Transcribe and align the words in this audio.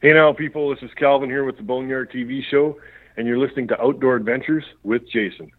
Hey 0.00 0.12
now, 0.12 0.32
people, 0.32 0.70
this 0.70 0.78
is 0.84 0.94
Calvin 0.96 1.28
here 1.28 1.42
with 1.42 1.56
the 1.56 1.64
Boneyard 1.64 2.12
TV 2.12 2.40
show, 2.48 2.78
and 3.16 3.26
you're 3.26 3.36
listening 3.36 3.66
to 3.66 3.82
Outdoor 3.82 4.14
Adventures 4.14 4.62
with 4.84 5.02
Jason. 5.10 5.50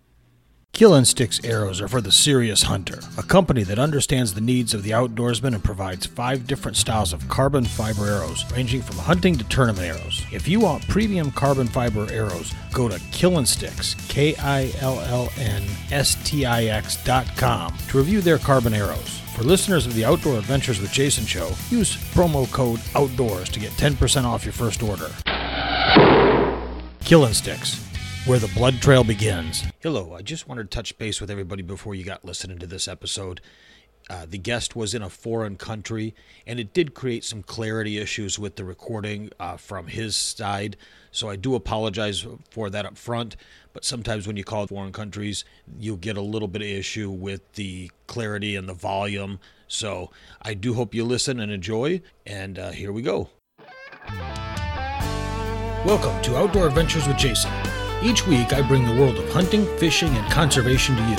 Kill 0.79 1.03
Sticks 1.03 1.42
arrows 1.43 1.81
are 1.81 1.89
for 1.89 1.99
the 1.99 2.09
serious 2.09 2.63
hunter, 2.63 3.01
a 3.17 3.21
company 3.21 3.63
that 3.63 3.77
understands 3.77 4.33
the 4.33 4.39
needs 4.39 4.74
of 4.74 4.81
the 4.81 4.92
outdoorsman 4.92 5.53
and 5.53 5.61
provides 5.61 6.05
five 6.05 6.47
different 6.47 6.77
styles 6.77 7.11
of 7.11 7.27
carbon 7.27 7.65
fiber 7.65 8.05
arrows, 8.05 8.49
ranging 8.54 8.81
from 8.81 8.95
hunting 8.95 9.37
to 9.37 9.43
tournament 9.50 9.86
arrows. 9.86 10.23
If 10.31 10.47
you 10.47 10.61
want 10.61 10.87
premium 10.87 11.31
carbon 11.31 11.68
fiber 11.68 12.07
arrows, 12.09 12.54
go 12.71 12.87
to 12.87 12.97
Sticks, 13.45 13.93
K 14.07 14.37
I 14.37 14.71
L 14.79 15.01
L 15.01 15.29
N 15.37 15.63
S 15.91 16.15
T 16.23 16.45
I 16.45 16.63
X 16.68 16.96
dot 17.04 17.27
com 17.36 17.75
to 17.89 17.97
review 17.97 18.21
their 18.21 18.37
carbon 18.37 18.73
arrows. 18.73 19.19
For 19.36 19.43
listeners 19.43 19.86
of 19.86 19.96
the 19.96 20.05
Outdoor 20.05 20.37
Adventures 20.37 20.79
with 20.79 20.93
Jason 20.93 21.25
show, 21.25 21.50
use 21.69 21.97
promo 22.14 22.50
code 22.54 22.79
OUTDOORS 22.96 23.50
to 23.50 23.59
get 23.59 23.71
10% 23.71 24.23
off 24.23 24.46
your 24.46 24.54
first 24.54 24.82
order. 24.82 25.11
Killing 27.04 27.33
Sticks, 27.33 27.89
where 28.25 28.39
the 28.39 28.47
blood 28.50 28.82
trail 28.82 29.04
begins. 29.04 29.64
Hello, 29.79 30.14
I 30.14 30.21
just 30.21 30.47
wanted 30.47 30.69
to 30.69 30.75
touch 30.75 30.97
base 30.97 31.21
with 31.21 31.32
everybody 31.32 31.64
before 31.64 31.96
you 31.96 32.04
got 32.04 32.26
listening 32.26 32.59
to 32.59 32.68
this 32.68 32.88
episode. 32.88 33.42
Uh, 34.09 34.26
the 34.28 34.38
guest 34.38 34.76
was 34.76 34.95
in 34.95 35.04
a 35.04 35.09
foreign 35.09 35.55
country, 35.55 36.16
and 36.48 36.59
it 36.59 36.73
did 36.73 36.95
create 36.95 37.23
some 37.23 37.44
clarity 37.44 38.00
issues 38.00 38.40
with 38.40 38.55
the 38.55 38.66
recording 38.66 39.30
uh, 39.40 39.55
from 39.55 39.88
his 39.88 40.16
side. 40.16 40.76
So 41.12 41.30
I 41.30 41.36
do 41.36 41.54
apologize 41.54 42.26
for 42.50 42.70
that 42.72 42.86
up 42.86 42.98
front. 42.98 43.36
But 43.72 43.86
sometimes 43.86 44.26
when 44.26 44.36
you 44.36 44.44
call 44.44 44.66
foreign 44.66 44.92
countries, 44.92 45.45
you'll 45.78 45.98
get 45.98 46.17
a 46.17 46.22
little 46.22 46.48
bit 46.48 46.64
of 46.64 46.67
issue 46.67 47.09
with 47.12 47.54
the 47.54 47.92
clarity 48.08 48.56
and 48.56 48.67
the 48.67 48.73
volume. 48.73 49.40
So 49.67 50.09
I 50.42 50.56
do 50.56 50.73
hope 50.73 50.95
you 50.95 51.04
listen 51.04 51.40
and 51.40 51.52
enjoy. 51.52 52.02
And 52.26 52.58
uh, 52.58 52.72
here 52.72 52.92
we 52.92 53.04
go. 53.04 53.30
Welcome 55.86 56.20
to 56.23 56.36
Outdoor 56.36 56.67
Adventures 56.67 57.08
with 57.08 57.17
Jason. 57.17 57.52
Each 58.02 58.25
week, 58.25 58.53
I 58.53 58.61
bring 58.61 58.86
the 58.86 58.95
world 58.95 59.17
of 59.17 59.30
hunting, 59.30 59.66
fishing, 59.78 60.16
and 60.16 60.31
conservation 60.31 60.95
to 60.95 61.02
you. 61.03 61.17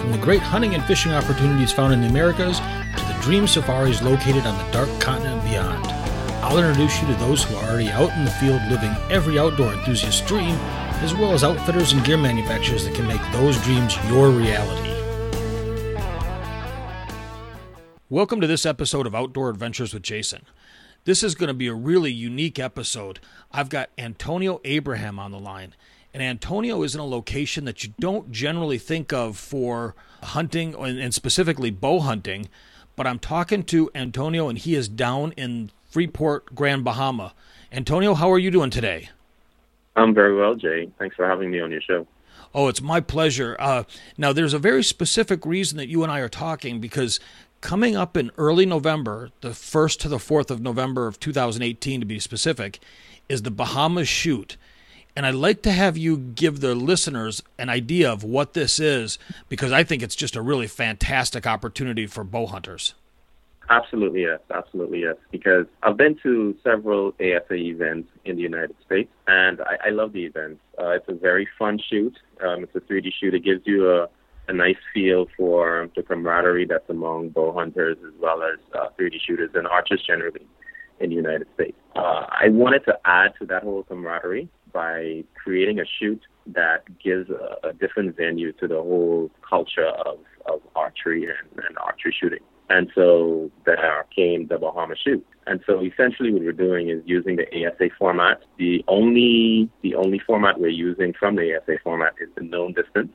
From 0.00 0.10
the 0.10 0.18
great 0.18 0.42
hunting 0.42 0.74
and 0.74 0.82
fishing 0.82 1.12
opportunities 1.12 1.70
found 1.70 1.92
in 1.92 2.00
the 2.00 2.08
Americas 2.08 2.58
to 2.58 3.04
the 3.04 3.16
dream 3.22 3.46
safaris 3.46 4.02
located 4.02 4.44
on 4.44 4.58
the 4.58 4.72
dark 4.72 4.88
continent 5.00 5.44
beyond. 5.44 5.86
I'll 6.42 6.58
introduce 6.58 7.00
you 7.00 7.06
to 7.06 7.14
those 7.14 7.44
who 7.44 7.54
are 7.54 7.70
already 7.70 7.90
out 7.90 8.10
in 8.18 8.24
the 8.24 8.32
field 8.32 8.60
living 8.68 8.90
every 9.08 9.38
outdoor 9.38 9.72
enthusiast's 9.72 10.20
dream, 10.26 10.56
as 11.00 11.14
well 11.14 11.32
as 11.32 11.44
outfitters 11.44 11.92
and 11.92 12.04
gear 12.04 12.16
manufacturers 12.16 12.84
that 12.86 12.96
can 12.96 13.06
make 13.06 13.22
those 13.30 13.62
dreams 13.62 13.96
your 14.08 14.30
reality. 14.30 14.94
Welcome 18.10 18.40
to 18.40 18.48
this 18.48 18.66
episode 18.66 19.06
of 19.06 19.14
Outdoor 19.14 19.48
Adventures 19.48 19.94
with 19.94 20.02
Jason. 20.02 20.44
This 21.04 21.22
is 21.22 21.36
going 21.36 21.48
to 21.48 21.54
be 21.54 21.68
a 21.68 21.74
really 21.74 22.10
unique 22.10 22.58
episode. 22.58 23.20
I've 23.52 23.68
got 23.68 23.90
Antonio 23.96 24.60
Abraham 24.64 25.20
on 25.20 25.30
the 25.30 25.38
line. 25.38 25.72
And 26.16 26.22
Antonio 26.22 26.82
is 26.82 26.94
in 26.94 27.00
a 27.02 27.06
location 27.06 27.66
that 27.66 27.84
you 27.84 27.92
don't 28.00 28.32
generally 28.32 28.78
think 28.78 29.12
of 29.12 29.36
for 29.36 29.94
hunting 30.22 30.74
and 30.74 31.12
specifically 31.12 31.70
bow 31.70 32.00
hunting. 32.00 32.48
But 32.96 33.06
I'm 33.06 33.18
talking 33.18 33.62
to 33.64 33.90
Antonio, 33.94 34.48
and 34.48 34.56
he 34.56 34.74
is 34.74 34.88
down 34.88 35.32
in 35.32 35.70
Freeport, 35.90 36.54
Grand 36.54 36.84
Bahama. 36.84 37.34
Antonio, 37.70 38.14
how 38.14 38.32
are 38.32 38.38
you 38.38 38.50
doing 38.50 38.70
today? 38.70 39.10
I'm 39.94 40.14
very 40.14 40.34
well, 40.34 40.54
Jay. 40.54 40.90
Thanks 40.98 41.14
for 41.16 41.28
having 41.28 41.50
me 41.50 41.60
on 41.60 41.70
your 41.70 41.82
show. 41.82 42.06
Oh, 42.54 42.68
it's 42.68 42.80
my 42.80 43.00
pleasure. 43.00 43.54
Uh, 43.58 43.82
now, 44.16 44.32
there's 44.32 44.54
a 44.54 44.58
very 44.58 44.82
specific 44.82 45.44
reason 45.44 45.76
that 45.76 45.88
you 45.88 46.02
and 46.02 46.10
I 46.10 46.20
are 46.20 46.30
talking 46.30 46.80
because 46.80 47.20
coming 47.60 47.94
up 47.94 48.16
in 48.16 48.30
early 48.38 48.64
November, 48.64 49.32
the 49.42 49.50
1st 49.50 49.98
to 49.98 50.08
the 50.08 50.16
4th 50.16 50.50
of 50.50 50.62
November 50.62 51.08
of 51.08 51.20
2018 51.20 52.00
to 52.00 52.06
be 52.06 52.18
specific, 52.18 52.80
is 53.28 53.42
the 53.42 53.50
Bahamas 53.50 54.08
Shoot. 54.08 54.56
And 55.16 55.24
I'd 55.24 55.34
like 55.34 55.62
to 55.62 55.72
have 55.72 55.96
you 55.96 56.18
give 56.18 56.60
the 56.60 56.74
listeners 56.74 57.42
an 57.58 57.70
idea 57.70 58.12
of 58.12 58.22
what 58.22 58.52
this 58.52 58.78
is 58.78 59.18
because 59.48 59.72
I 59.72 59.82
think 59.82 60.02
it's 60.02 60.14
just 60.14 60.36
a 60.36 60.42
really 60.42 60.66
fantastic 60.66 61.46
opportunity 61.46 62.06
for 62.06 62.22
bow 62.22 62.46
hunters. 62.46 62.94
Absolutely, 63.70 64.22
yes. 64.22 64.40
Absolutely, 64.54 65.00
yes. 65.00 65.16
Because 65.30 65.66
I've 65.82 65.96
been 65.96 66.16
to 66.22 66.54
several 66.62 67.14
ASA 67.18 67.54
events 67.54 68.10
in 68.26 68.36
the 68.36 68.42
United 68.42 68.76
States, 68.84 69.10
and 69.26 69.60
I, 69.62 69.86
I 69.86 69.88
love 69.88 70.12
the 70.12 70.24
events. 70.24 70.60
Uh, 70.78 70.90
it's 70.90 71.08
a 71.08 71.14
very 71.14 71.48
fun 71.58 71.80
shoot. 71.90 72.16
Um, 72.46 72.64
it's 72.64 72.74
a 72.76 72.80
3D 72.80 73.10
shoot. 73.18 73.34
It 73.34 73.42
gives 73.42 73.66
you 73.66 73.90
a, 73.90 74.08
a 74.48 74.52
nice 74.52 74.76
feel 74.92 75.26
for 75.36 75.88
the 75.96 76.02
camaraderie 76.02 76.66
that's 76.66 76.88
among 76.90 77.30
bow 77.30 77.52
hunters 77.52 77.96
as 78.06 78.12
well 78.20 78.42
as 78.42 78.58
uh, 78.74 78.88
3D 78.98 79.14
shooters 79.26 79.50
and 79.54 79.66
archers 79.66 80.04
generally 80.06 80.46
in 81.00 81.10
the 81.10 81.16
United 81.16 81.46
States. 81.54 81.76
Uh, 81.94 82.26
I 82.28 82.48
wanted 82.50 82.84
to 82.84 82.98
add 83.04 83.32
to 83.40 83.46
that 83.46 83.62
whole 83.62 83.82
camaraderie 83.82 84.48
by 84.72 85.24
creating 85.34 85.80
a 85.80 85.84
shoot 85.98 86.20
that 86.46 86.84
gives 87.02 87.30
a, 87.30 87.68
a 87.68 87.72
different 87.72 88.16
venue 88.16 88.52
to 88.52 88.68
the 88.68 88.76
whole 88.76 89.30
culture 89.48 89.86
of, 89.86 90.18
of 90.46 90.60
archery 90.74 91.24
and, 91.24 91.64
and 91.64 91.78
archery 91.78 92.14
shooting. 92.18 92.40
And 92.68 92.90
so 92.94 93.50
there 93.64 94.04
came 94.14 94.48
the 94.48 94.58
Bahama 94.58 94.94
shoot. 94.96 95.24
And 95.46 95.60
so 95.66 95.84
essentially 95.84 96.32
what 96.32 96.42
we're 96.42 96.52
doing 96.52 96.88
is 96.88 97.00
using 97.04 97.36
the 97.36 97.46
ASA 97.46 97.90
format. 97.98 98.42
The 98.58 98.84
only 98.88 99.70
the 99.82 99.94
only 99.94 100.18
format 100.18 100.58
we're 100.58 100.68
using 100.68 101.12
from 101.12 101.36
the 101.36 101.56
ASA 101.56 101.78
format 101.84 102.14
is 102.20 102.28
the 102.34 102.42
known 102.42 102.72
distance. 102.72 103.12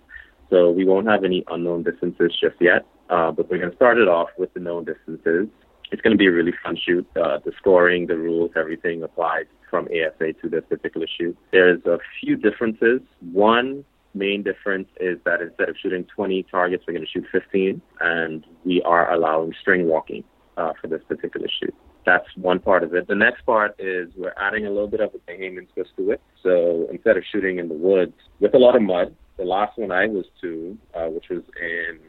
So 0.49 0.69
we 0.69 0.85
won't 0.85 1.07
have 1.07 1.23
any 1.23 1.43
unknown 1.49 1.83
distances 1.83 2.37
just 2.39 2.55
yet. 2.61 2.85
Uh, 3.09 3.31
but 3.31 3.49
we're 3.49 3.57
going 3.57 3.71
to 3.71 3.75
start 3.75 3.97
it 3.97 4.07
off 4.07 4.29
with 4.37 4.53
the 4.53 4.61
known 4.61 4.85
distances. 4.85 5.47
It's 5.91 6.01
going 6.01 6.11
to 6.11 6.17
be 6.17 6.27
a 6.27 6.31
really 6.31 6.53
fun 6.63 6.77
shoot. 6.77 7.05
Uh, 7.15 7.39
the 7.43 7.51
scoring, 7.57 8.07
the 8.07 8.17
rules, 8.17 8.51
everything 8.55 9.03
applies 9.03 9.45
from 9.69 9.85
ASA 9.85 10.33
to 10.41 10.49
this 10.49 10.63
particular 10.69 11.07
shoot. 11.17 11.37
There's 11.51 11.85
a 11.85 11.99
few 12.19 12.35
differences. 12.35 13.01
One 13.31 13.85
main 14.13 14.43
difference 14.43 14.87
is 14.99 15.17
that 15.25 15.41
instead 15.41 15.69
of 15.69 15.75
shooting 15.81 16.05
20 16.15 16.43
targets, 16.43 16.83
we're 16.87 16.93
going 16.93 17.05
to 17.05 17.11
shoot 17.11 17.25
15, 17.31 17.81
and 17.99 18.45
we 18.65 18.81
are 18.83 19.11
allowing 19.13 19.53
string 19.59 19.87
walking 19.87 20.23
uh, 20.57 20.73
for 20.79 20.87
this 20.87 21.01
particular 21.07 21.47
shoot. 21.61 21.73
That's 22.05 22.25
one 22.35 22.59
part 22.59 22.83
of 22.83 22.93
it. 22.95 23.07
The 23.07 23.15
next 23.15 23.45
part 23.45 23.75
is 23.79 24.09
we're 24.17 24.33
adding 24.37 24.65
a 24.65 24.69
little 24.69 24.87
bit 24.87 25.01
of 25.01 25.11
a 25.13 25.31
Bahamian 25.31 25.67
twist 25.73 25.91
to 25.97 26.11
it. 26.11 26.21
So 26.41 26.87
instead 26.91 27.15
of 27.15 27.23
shooting 27.31 27.59
in 27.59 27.67
the 27.67 27.75
woods 27.75 28.13
with 28.39 28.53
a 28.55 28.57
lot 28.57 28.75
of 28.75 28.81
mud, 28.81 29.15
the 29.37 29.43
last 29.43 29.77
one 29.77 29.91
I 29.91 30.07
was 30.07 30.25
to, 30.41 30.77
uh, 30.95 31.07
which 31.07 31.25
was 31.29 31.43
in 31.59 31.99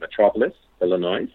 Metropolis, 0.00 0.54
Illinois, 0.80 1.28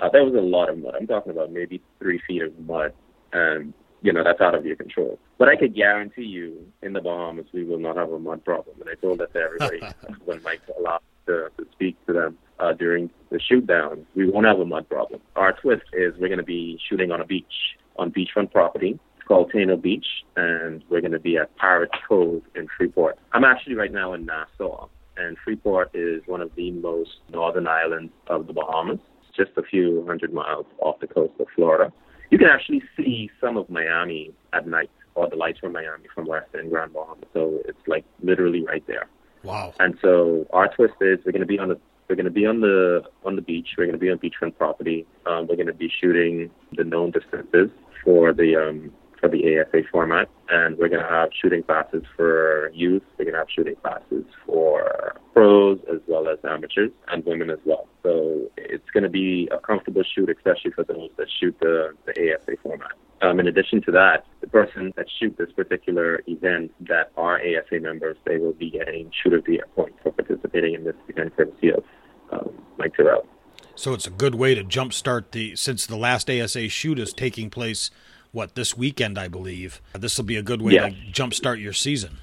uh, 0.00 0.08
there 0.10 0.24
was 0.24 0.34
a 0.34 0.40
lot 0.40 0.68
of 0.68 0.78
mud. 0.78 0.94
I'm 0.98 1.06
talking 1.06 1.32
about 1.32 1.52
maybe 1.52 1.82
three 1.98 2.20
feet 2.26 2.42
of 2.42 2.58
mud. 2.60 2.92
And 3.32 3.74
you 4.04 4.12
know, 4.12 4.22
that's 4.22 4.40
out 4.40 4.54
of 4.54 4.66
your 4.66 4.76
control. 4.76 5.18
But 5.38 5.48
I 5.48 5.56
could 5.56 5.74
guarantee 5.74 6.24
you, 6.24 6.66
in 6.82 6.92
the 6.92 7.00
Bahamas, 7.00 7.46
we 7.54 7.64
will 7.64 7.78
not 7.78 7.96
have 7.96 8.12
a 8.12 8.18
mud 8.18 8.44
problem. 8.44 8.76
And 8.80 8.90
I 8.90 8.94
told 9.00 9.18
that 9.18 9.32
to 9.32 9.38
everybody 9.38 9.80
when 10.26 10.42
Mike 10.42 10.60
allowed 10.78 11.00
to, 11.26 11.48
to 11.56 11.66
speak 11.72 11.96
to 12.06 12.12
them 12.12 12.38
uh, 12.58 12.74
during 12.74 13.08
the 13.30 13.40
shoot 13.40 13.66
down. 13.66 14.06
We 14.14 14.28
won't 14.28 14.46
have 14.46 14.60
a 14.60 14.66
mud 14.66 14.90
problem. 14.90 15.22
Our 15.36 15.52
twist 15.52 15.84
is 15.94 16.12
we're 16.18 16.28
going 16.28 16.38
to 16.38 16.44
be 16.44 16.78
shooting 16.86 17.12
on 17.12 17.22
a 17.22 17.24
beach, 17.24 17.76
on 17.96 18.12
beachfront 18.12 18.52
property. 18.52 18.98
It's 19.16 19.26
called 19.26 19.50
Taino 19.50 19.80
Beach, 19.80 20.06
and 20.36 20.84
we're 20.90 21.00
going 21.00 21.12
to 21.12 21.18
be 21.18 21.38
at 21.38 21.56
Pirate 21.56 21.90
Cove 22.06 22.42
in 22.54 22.68
Freeport. 22.76 23.18
I'm 23.32 23.44
actually 23.44 23.74
right 23.74 23.90
now 23.90 24.12
in 24.12 24.26
Nassau, 24.26 24.88
and 25.16 25.38
Freeport 25.42 25.92
is 25.94 26.22
one 26.26 26.42
of 26.42 26.54
the 26.56 26.72
most 26.72 27.10
northern 27.32 27.66
islands 27.66 28.12
of 28.26 28.46
the 28.46 28.52
Bahamas, 28.52 28.98
just 29.36 29.50
a 29.56 29.62
few 29.62 30.04
hundred 30.06 30.32
miles 30.32 30.66
off 30.80 30.98
the 31.00 31.06
coast 31.06 31.32
of 31.40 31.46
Florida 31.54 31.92
you 32.34 32.38
can 32.38 32.48
actually 32.48 32.82
see 32.96 33.30
some 33.40 33.56
of 33.56 33.70
Miami 33.70 34.32
at 34.52 34.66
night, 34.66 34.90
or 35.14 35.28
the 35.30 35.36
lights 35.36 35.60
from 35.60 35.72
Miami 35.72 36.08
from 36.12 36.26
where 36.26 36.44
I 36.52 36.58
in 36.58 36.68
Grand 36.68 36.92
Bahama. 36.92 37.22
So 37.32 37.60
it's 37.64 37.86
like 37.86 38.04
literally 38.22 38.64
right 38.64 38.84
there. 38.88 39.06
Wow. 39.44 39.72
And 39.78 39.96
so 40.02 40.44
our 40.52 40.66
twist 40.74 40.94
is 41.00 41.20
we're 41.24 41.30
going 41.30 41.40
to 41.40 41.46
be 41.46 41.60
on 41.60 41.68
the 41.68 41.78
we're 42.08 42.16
going 42.16 42.24
to 42.24 42.32
be 42.32 42.44
on 42.44 42.60
the 42.60 43.02
on 43.24 43.36
the 43.36 43.42
beach. 43.42 43.68
We're 43.78 43.84
going 43.84 43.98
to 43.98 44.04
be 44.04 44.10
on 44.10 44.18
beachfront 44.18 44.58
property. 44.58 45.06
Um, 45.26 45.46
we're 45.46 45.54
going 45.54 45.68
to 45.68 45.72
be 45.74 45.88
shooting 46.00 46.50
the 46.72 46.82
known 46.82 47.12
distances 47.12 47.70
for 48.02 48.32
the 48.32 48.56
um, 48.56 48.92
for 49.24 49.30
the 49.30 49.58
ASA 49.58 49.88
format, 49.90 50.28
and 50.50 50.76
we're 50.76 50.90
going 50.90 51.02
to 51.02 51.08
have 51.08 51.30
shooting 51.40 51.62
classes 51.62 52.02
for 52.14 52.70
youth. 52.74 53.02
We're 53.18 53.24
going 53.24 53.32
to 53.32 53.38
have 53.38 53.48
shooting 53.48 53.76
classes 53.76 54.24
for 54.44 55.16
pros 55.32 55.78
as 55.90 56.00
well 56.06 56.28
as 56.28 56.38
amateurs 56.44 56.90
and 57.08 57.24
women 57.24 57.48
as 57.48 57.58
well. 57.64 57.88
So 58.02 58.50
it's 58.58 58.88
going 58.90 59.04
to 59.04 59.08
be 59.08 59.48
a 59.50 59.58
comfortable 59.58 60.02
shoot, 60.14 60.28
especially 60.28 60.72
for 60.72 60.84
those 60.84 61.08
that 61.16 61.28
shoot 61.40 61.56
the, 61.60 61.94
the 62.04 62.12
ASA 62.34 62.56
format. 62.62 62.90
Um, 63.22 63.40
in 63.40 63.46
addition 63.46 63.80
to 63.82 63.92
that, 63.92 64.26
the 64.42 64.46
person 64.46 64.92
that 64.96 65.06
shoot 65.18 65.34
this 65.38 65.50
particular 65.52 66.20
event 66.26 66.72
that 66.80 67.10
are 67.16 67.40
ASA 67.40 67.80
members, 67.80 68.18
they 68.26 68.36
will 68.36 68.52
be 68.52 68.70
getting 68.70 69.10
shoot 69.22 69.32
of 69.32 69.44
the 69.46 69.52
year 69.52 69.68
points 69.74 69.96
for 70.02 70.12
participating 70.12 70.74
in 70.74 70.84
this 70.84 70.96
event 71.08 71.34
courtesy 71.34 71.72
of 71.72 71.82
um, 72.30 72.50
Mike 72.76 72.94
Tyrrell. 72.94 73.26
So 73.74 73.94
it's 73.94 74.06
a 74.06 74.10
good 74.10 74.34
way 74.34 74.54
to 74.54 74.62
jumpstart 74.62 75.30
the 75.30 75.56
since 75.56 75.86
the 75.86 75.96
last 75.96 76.28
ASA 76.28 76.68
shoot 76.68 76.98
is 76.98 77.14
taking 77.14 77.48
place 77.48 77.90
what 78.34 78.54
this 78.54 78.76
weekend, 78.76 79.18
I 79.18 79.28
believe. 79.28 79.80
This 79.92 80.16
will 80.16 80.24
be 80.24 80.36
a 80.36 80.42
good 80.42 80.60
way 80.60 80.74
yes. 80.74 80.92
to 80.92 81.22
jumpstart 81.22 81.62
your 81.62 81.72
season. 81.72 82.18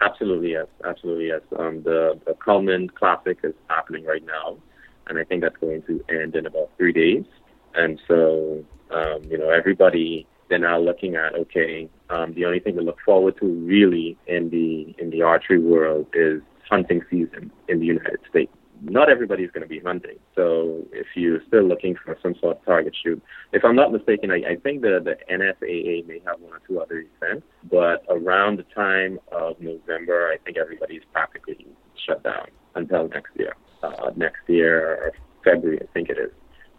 Absolutely, 0.00 0.52
yes. 0.52 0.66
Absolutely, 0.84 1.28
yes. 1.28 1.40
Um, 1.58 1.82
the, 1.82 2.18
the 2.26 2.34
Cullman 2.34 2.90
Classic 2.90 3.38
is 3.42 3.54
happening 3.68 4.04
right 4.04 4.24
now, 4.24 4.58
and 5.08 5.18
I 5.18 5.24
think 5.24 5.42
that's 5.42 5.56
going 5.56 5.82
to 5.82 6.04
end 6.08 6.36
in 6.36 6.46
about 6.46 6.70
three 6.76 6.92
days. 6.92 7.24
And 7.74 8.00
so, 8.06 8.64
um, 8.90 9.22
you 9.24 9.38
know, 9.38 9.50
everybody 9.50 10.26
they're 10.48 10.58
now 10.58 10.78
looking 10.78 11.14
at 11.14 11.34
okay, 11.34 11.88
um, 12.10 12.32
the 12.34 12.44
only 12.44 12.60
thing 12.60 12.74
to 12.76 12.82
look 12.82 12.98
forward 13.04 13.36
to 13.38 13.46
really 13.46 14.16
in 14.26 14.50
the 14.50 14.94
in 14.98 15.10
the 15.10 15.22
archery 15.22 15.58
world 15.58 16.06
is 16.14 16.40
hunting 16.68 17.02
season 17.10 17.50
in 17.68 17.80
the 17.80 17.86
United 17.86 18.18
States. 18.28 18.52
Not 18.90 19.10
everybody's 19.10 19.50
going 19.50 19.62
to 19.62 19.68
be 19.68 19.80
hunting, 19.80 20.18
so 20.34 20.86
if 20.92 21.06
you're 21.14 21.40
still 21.46 21.64
looking 21.64 21.94
for 21.94 22.16
some 22.22 22.34
sort 22.40 22.58
of 22.58 22.64
target 22.64 22.94
shoot, 23.02 23.22
if 23.52 23.64
I'm 23.64 23.76
not 23.76 23.92
mistaken, 23.92 24.30
I, 24.30 24.36
I 24.52 24.56
think 24.56 24.82
the 24.82 25.00
the 25.02 25.16
NFAA 25.32 26.06
may 26.06 26.20
have 26.26 26.40
one 26.40 26.52
or 26.52 26.60
two 26.66 26.80
other 26.80 27.04
events, 27.20 27.46
but 27.70 28.04
around 28.08 28.58
the 28.58 28.64
time 28.74 29.18
of 29.32 29.60
November, 29.60 30.30
I 30.32 30.38
think 30.44 30.56
everybody's 30.56 31.02
practically 31.12 31.66
shut 32.06 32.22
down 32.22 32.48
until 32.74 33.08
next 33.08 33.30
year. 33.36 33.54
Uh, 33.82 34.10
next 34.16 34.40
year, 34.48 35.12
February, 35.44 35.80
I 35.82 35.86
think 35.92 36.08
it 36.08 36.18
is. 36.18 36.32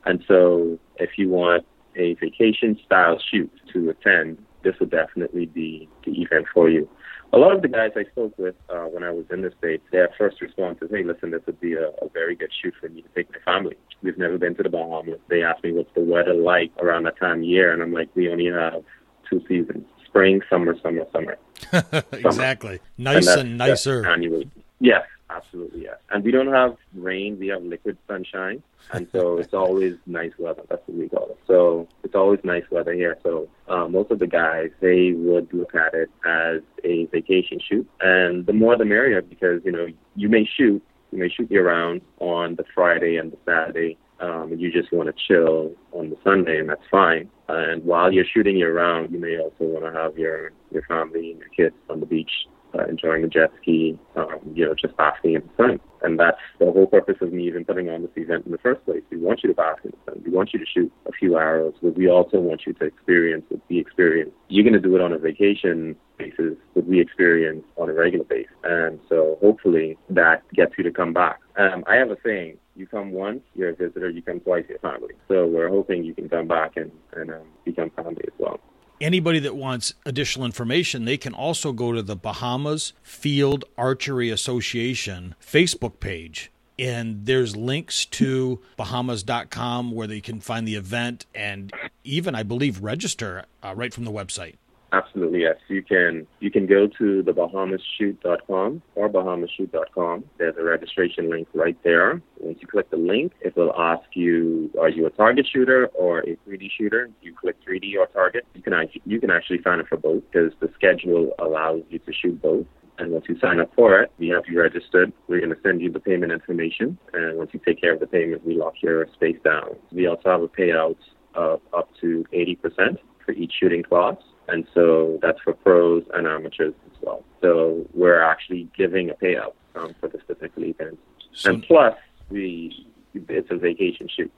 And 0.05 0.23
so, 0.27 0.79
if 0.97 1.11
you 1.17 1.29
want 1.29 1.65
a 1.95 2.15
vacation 2.15 2.77
style 2.85 3.19
shoot 3.31 3.51
to 3.73 3.89
attend, 3.89 4.43
this 4.63 4.75
would 4.79 4.91
definitely 4.91 5.45
be 5.45 5.87
the 6.05 6.21
event 6.21 6.45
for 6.53 6.69
you. 6.69 6.89
A 7.31 7.37
lot 7.37 7.55
of 7.55 7.61
the 7.61 7.67
guys 7.67 7.91
I 7.95 8.05
spoke 8.11 8.37
with 8.37 8.55
uh, 8.69 8.85
when 8.85 9.03
I 9.03 9.11
was 9.11 9.25
in 9.31 9.41
the 9.41 9.51
States, 9.59 9.83
their 9.91 10.09
first 10.17 10.41
response 10.41 10.79
is, 10.81 10.89
hey, 10.89 11.03
listen, 11.03 11.29
this 11.31 11.41
would 11.45 11.59
be 11.59 11.73
a, 11.73 11.89
a 12.01 12.09
very 12.11 12.35
good 12.35 12.51
shoot 12.61 12.73
for 12.79 12.89
me 12.89 13.03
to 13.03 13.07
take 13.15 13.29
my 13.31 13.39
family. 13.45 13.75
We've 14.01 14.17
never 14.17 14.37
been 14.37 14.55
to 14.55 14.63
the 14.63 14.69
Bahamas. 14.69 15.19
They 15.29 15.43
asked 15.43 15.63
me 15.63 15.71
what's 15.71 15.93
the 15.93 16.01
weather 16.01 16.33
like 16.33 16.71
around 16.79 17.03
that 17.03 17.19
time 17.19 17.39
of 17.39 17.43
year, 17.43 17.71
and 17.71 17.83
I'm 17.83 17.93
like, 17.93 18.09
we 18.15 18.29
only 18.29 18.47
have 18.47 18.83
two 19.29 19.43
seasons 19.47 19.85
spring, 20.05 20.41
summer, 20.49 20.75
summer, 20.81 21.05
summer. 21.11 21.37
exactly. 22.11 22.79
Nice 22.97 23.27
and, 23.27 23.41
and 23.41 23.57
nicer. 23.59 24.07
Annually. 24.07 24.49
Yes, 24.79 25.05
absolutely, 25.29 25.83
yes. 25.83 25.97
And 26.09 26.23
we 26.23 26.31
don't 26.31 26.51
have 26.51 26.77
rain, 26.95 27.37
we 27.37 27.47
have 27.49 27.61
liquid 27.61 27.95
sunshine 28.07 28.63
and 28.91 29.07
so 29.11 29.37
it's 29.37 29.53
always 29.53 29.95
nice 30.05 30.31
weather. 30.37 30.63
That's 30.69 30.81
what 30.87 30.97
we 30.97 31.09
call 31.09 31.29
it. 31.29 31.37
So 31.47 31.87
it's 32.09 32.15
always 32.15 32.39
nice 32.43 32.63
weather 32.71 32.93
here. 32.93 33.19
So 33.21 33.47
uh, 33.67 33.87
most 33.87 34.09
of 34.09 34.17
the 34.17 34.25
guys 34.25 34.71
they 34.81 35.13
would 35.13 35.47
look 35.53 35.75
at 35.75 35.93
it 35.93 36.09
as 36.25 36.61
a 36.83 37.05
vacation 37.05 37.59
shoot, 37.59 37.87
and 38.01 38.47
the 38.47 38.53
more 38.53 38.75
the 38.75 38.85
merrier 38.85 39.21
because 39.21 39.61
you 39.63 39.71
know 39.71 39.85
you 40.15 40.27
may 40.27 40.49
shoot, 40.57 40.81
you 41.11 41.19
may 41.19 41.29
shoot 41.29 41.51
year 41.51 41.67
round 41.67 42.01
on 42.19 42.55
the 42.55 42.63
Friday 42.73 43.17
and 43.17 43.31
the 43.31 43.37
Saturday. 43.45 43.97
Um, 44.21 44.51
and 44.51 44.59
you 44.59 44.69
just 44.69 44.91
want 44.91 45.07
to 45.07 45.13
chill 45.27 45.71
on 45.93 46.09
the 46.09 46.17
Sunday, 46.25 46.57
and 46.59 46.67
that's 46.67 46.81
fine. 46.91 47.29
And 47.47 47.85
while 47.85 48.11
you're 48.11 48.25
shooting 48.25 48.57
year 48.57 48.73
round, 48.73 49.11
you 49.11 49.19
may 49.19 49.37
also 49.37 49.63
want 49.63 49.85
to 49.85 49.97
have 49.97 50.17
your 50.17 50.51
your 50.71 50.81
family 50.83 51.31
and 51.31 51.39
your 51.39 51.49
kids 51.49 51.75
on 51.91 51.99
the 51.99 52.07
beach 52.07 52.31
uh, 52.77 52.85
enjoying 52.85 53.21
the 53.21 53.27
jet 53.27 53.51
ski, 53.61 53.97
um, 54.15 54.39
you 54.53 54.65
know, 54.65 54.73
just 54.73 54.95
basking 54.97 55.33
in 55.33 55.41
the 55.41 55.63
sun. 55.63 55.79
And 56.01 56.19
that's 56.19 56.37
the 56.59 56.71
whole 56.71 56.87
purpose 56.87 57.17
of 57.21 57.33
me 57.33 57.47
even 57.47 57.65
putting 57.65 57.89
on 57.89 58.03
this 58.03 58.11
event 58.15 58.45
in 58.45 58.51
the 58.51 58.57
first 58.59 58.83
place. 58.85 59.03
We 59.09 59.17
want 59.17 59.41
you 59.43 59.49
to 59.49 59.55
bask 59.55 59.83
in 59.83 59.91
the 59.91 60.11
sun. 60.11 60.23
We 60.25 60.31
want 60.31 60.53
you 60.53 60.59
to 60.59 60.65
shoot 60.65 60.91
a 61.07 61.11
few 61.11 61.37
arrows, 61.37 61.73
but 61.81 61.95
we 61.97 62.09
also 62.09 62.39
want 62.39 62.61
you 62.65 62.73
to 62.73 62.85
experience 62.85 63.45
the 63.67 63.79
experience. 63.79 64.31
You're 64.47 64.63
going 64.63 64.73
to 64.73 64.79
do 64.79 64.95
it 64.95 65.01
on 65.01 65.11
a 65.11 65.17
vacation 65.17 65.95
basis, 66.17 66.55
but 66.73 66.85
we 66.85 67.01
experience 67.01 67.65
on 67.77 67.89
a 67.89 67.93
regular 67.93 68.25
basis. 68.25 68.53
And 68.63 68.99
so 69.09 69.37
hopefully 69.41 69.97
that 70.09 70.43
gets 70.53 70.73
you 70.77 70.83
to 70.85 70.91
come 70.91 71.13
back. 71.13 71.39
Um, 71.57 71.83
I 71.87 71.95
have 71.95 72.11
a 72.11 72.17
saying, 72.23 72.57
you 72.75 72.87
come 72.87 73.11
once, 73.11 73.41
you're 73.55 73.69
a 73.69 73.75
visitor. 73.75 74.09
You 74.09 74.21
come 74.21 74.39
twice, 74.39 74.63
you're 74.69 74.79
family. 74.79 75.13
So 75.27 75.45
we're 75.45 75.69
hoping 75.69 76.05
you 76.05 76.15
can 76.15 76.29
come 76.29 76.47
back 76.47 76.77
and, 76.77 76.91
and 77.11 77.29
um, 77.31 77.47
become 77.65 77.89
family 77.89 78.23
as 78.25 78.33
well 78.37 78.59
anybody 79.01 79.39
that 79.39 79.55
wants 79.55 79.93
additional 80.05 80.45
information, 80.45 81.05
they 81.05 81.17
can 81.17 81.33
also 81.33 81.71
go 81.71 81.91
to 81.91 82.01
the 82.01 82.15
Bahamas 82.15 82.93
Field 83.01 83.65
Archery 83.77 84.29
Association 84.29 85.35
Facebook 85.41 85.99
page. 85.99 86.51
And 86.77 87.25
there's 87.25 87.57
links 87.57 88.05
to 88.05 88.61
Bahamas.com 88.77 89.91
where 89.91 90.07
they 90.07 90.21
can 90.21 90.39
find 90.39 90.65
the 90.67 90.75
event 90.75 91.25
and 91.35 91.73
even, 92.05 92.35
I 92.35 92.43
believe, 92.43 92.81
register 92.81 93.45
uh, 93.61 93.73
right 93.75 93.93
from 93.93 94.05
the 94.05 94.11
website. 94.11 94.55
Absolutely, 94.91 95.41
yes. 95.41 95.57
You 95.67 95.83
can 95.83 96.25
you 96.39 96.49
can 96.49 96.65
go 96.65 96.87
to 96.87 97.21
the 97.21 97.31
bahamasshoot.com 97.31 98.81
or 98.95 99.09
bahamasshoot.com. 99.09 100.23
There's 100.37 100.55
a 100.57 100.63
registration 100.63 101.29
link 101.29 101.47
right 101.53 101.77
there. 101.83 102.21
Once 102.39 102.57
you 102.61 102.67
click 102.67 102.89
the 102.89 102.97
link, 102.97 103.33
it 103.41 103.55
will 103.55 103.73
ask 103.77 104.03
you, 104.13 104.71
are 104.79 104.89
you 104.89 105.05
a 105.05 105.11
target 105.11 105.47
shooter 105.51 105.87
or 105.93 106.19
a 106.19 106.37
3D 106.47 106.69
shooter? 106.75 107.09
You 107.21 107.35
click 107.39 107.55
3D 107.67 107.97
or 107.99 108.07
target. 108.07 108.45
You 108.55 108.63
can 108.63 108.73
actually, 108.73 109.01
you 109.05 109.19
can 109.19 109.29
actually 109.29 109.61
sign 109.63 109.79
up 109.79 109.87
for 109.87 109.97
both 109.97 110.23
because 110.31 110.53
the 110.59 110.71
schedule 110.73 111.33
allows 111.37 111.83
you 111.89 111.99
to 111.99 112.13
shoot 112.13 112.41
both. 112.41 112.65
And 112.97 113.11
once 113.11 113.25
you 113.29 113.39
sign 113.39 113.61
up 113.61 113.71
for 113.75 114.01
it, 114.01 114.11
we 114.17 114.27
have 114.29 114.43
you 114.47 114.59
registered. 114.59 115.13
We're 115.27 115.39
going 115.39 115.55
to 115.55 115.61
send 115.63 115.81
you 115.81 115.89
the 115.89 116.01
payment 116.01 116.33
information. 116.33 116.97
And 117.13 117.37
once 117.37 117.51
you 117.53 117.61
take 117.65 117.79
care 117.79 117.93
of 117.93 118.01
the 118.01 118.07
payment, 118.07 118.45
we 118.45 118.55
lock 118.55 118.73
your 118.81 119.07
space 119.13 119.37
down. 119.43 119.77
We 119.91 120.07
also 120.07 120.29
have 120.29 120.41
a 120.41 120.49
payout 120.49 120.97
of 121.33 121.61
up 121.73 121.89
to 122.01 122.25
80% 122.33 122.97
for 123.25 123.31
each 123.31 123.53
shooting 123.57 123.83
class. 123.83 124.17
And 124.51 124.65
so 124.73 125.19
that's 125.21 125.39
for 125.41 125.53
pros 125.53 126.03
and 126.13 126.27
amateurs 126.27 126.73
as 126.85 127.01
well. 127.01 127.23
So 127.41 127.85
we're 127.93 128.21
actually 128.21 128.69
giving 128.77 129.09
a 129.09 129.13
payout 129.13 129.53
um, 129.75 129.95
for 129.99 130.09
this 130.09 130.21
particular 130.27 130.69
event. 130.69 130.99
So, 131.33 131.51
and 131.51 131.63
plus, 131.63 131.95
we 132.29 132.87
it's 133.13 133.51
a 133.51 133.55
vacation 133.55 134.07
shoot. 134.15 134.31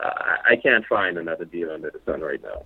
Uh, 0.00 0.10
I 0.50 0.56
can't 0.56 0.84
find 0.86 1.18
another 1.18 1.44
deal 1.44 1.70
under 1.70 1.90
the 1.90 2.00
sun 2.04 2.20
right 2.20 2.42
now. 2.42 2.64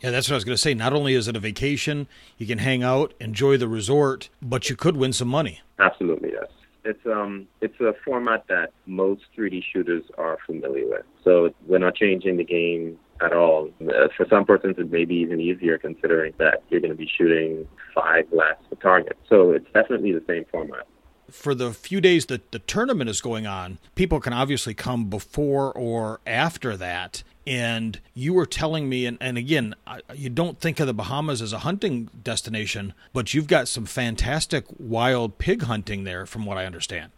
Yeah, 0.00 0.10
that's 0.10 0.28
what 0.28 0.34
I 0.34 0.36
was 0.36 0.44
going 0.44 0.54
to 0.54 0.62
say. 0.62 0.74
Not 0.74 0.92
only 0.92 1.14
is 1.14 1.26
it 1.26 1.34
a 1.34 1.40
vacation, 1.40 2.06
you 2.36 2.46
can 2.46 2.58
hang 2.58 2.84
out, 2.84 3.14
enjoy 3.18 3.56
the 3.56 3.66
resort, 3.66 4.28
but 4.40 4.70
you 4.70 4.76
could 4.76 4.96
win 4.96 5.12
some 5.12 5.26
money. 5.26 5.60
Absolutely, 5.80 6.30
yes. 6.32 6.46
It's 6.84 7.04
um 7.06 7.46
it's 7.60 7.78
a 7.80 7.94
format 8.04 8.44
that 8.48 8.70
most 8.86 9.22
3D 9.36 9.62
shooters 9.72 10.04
are 10.16 10.38
familiar 10.46 10.86
with. 10.88 11.04
So 11.24 11.50
we're 11.66 11.78
not 11.78 11.94
changing 11.94 12.36
the 12.36 12.44
game 12.44 12.98
at 13.20 13.32
all. 13.32 13.70
Uh, 13.80 14.08
for 14.16 14.26
some 14.30 14.44
persons, 14.44 14.76
it 14.78 14.90
may 14.90 15.04
be 15.04 15.16
even 15.16 15.40
easier 15.40 15.78
considering 15.78 16.32
that 16.38 16.62
you're 16.68 16.80
going 16.80 16.92
to 16.92 16.96
be 16.96 17.08
shooting 17.18 17.66
five 17.94 18.26
less 18.32 18.56
per 18.70 18.76
target. 18.76 19.18
So 19.28 19.52
it's 19.52 19.66
definitely 19.74 20.12
the 20.12 20.24
same 20.26 20.44
format. 20.50 20.86
For 21.30 21.54
the 21.54 21.72
few 21.72 22.00
days 22.00 22.26
that 22.26 22.52
the 22.52 22.58
tournament 22.58 23.10
is 23.10 23.20
going 23.20 23.46
on, 23.46 23.78
people 23.94 24.18
can 24.18 24.32
obviously 24.32 24.72
come 24.72 25.10
before 25.10 25.72
or 25.72 26.20
after 26.26 26.74
that. 26.78 27.22
And 27.48 27.98
you 28.12 28.34
were 28.34 28.44
telling 28.44 28.90
me, 28.90 29.06
and, 29.06 29.16
and 29.22 29.38
again, 29.38 29.74
you 30.14 30.28
don't 30.28 30.60
think 30.60 30.80
of 30.80 30.86
the 30.86 30.92
Bahamas 30.92 31.40
as 31.40 31.54
a 31.54 31.60
hunting 31.60 32.10
destination, 32.22 32.92
but 33.14 33.32
you've 33.32 33.46
got 33.46 33.68
some 33.68 33.86
fantastic 33.86 34.66
wild 34.78 35.38
pig 35.38 35.62
hunting 35.62 36.04
there, 36.04 36.26
from 36.26 36.44
what 36.44 36.58
I 36.58 36.66
understand. 36.66 37.10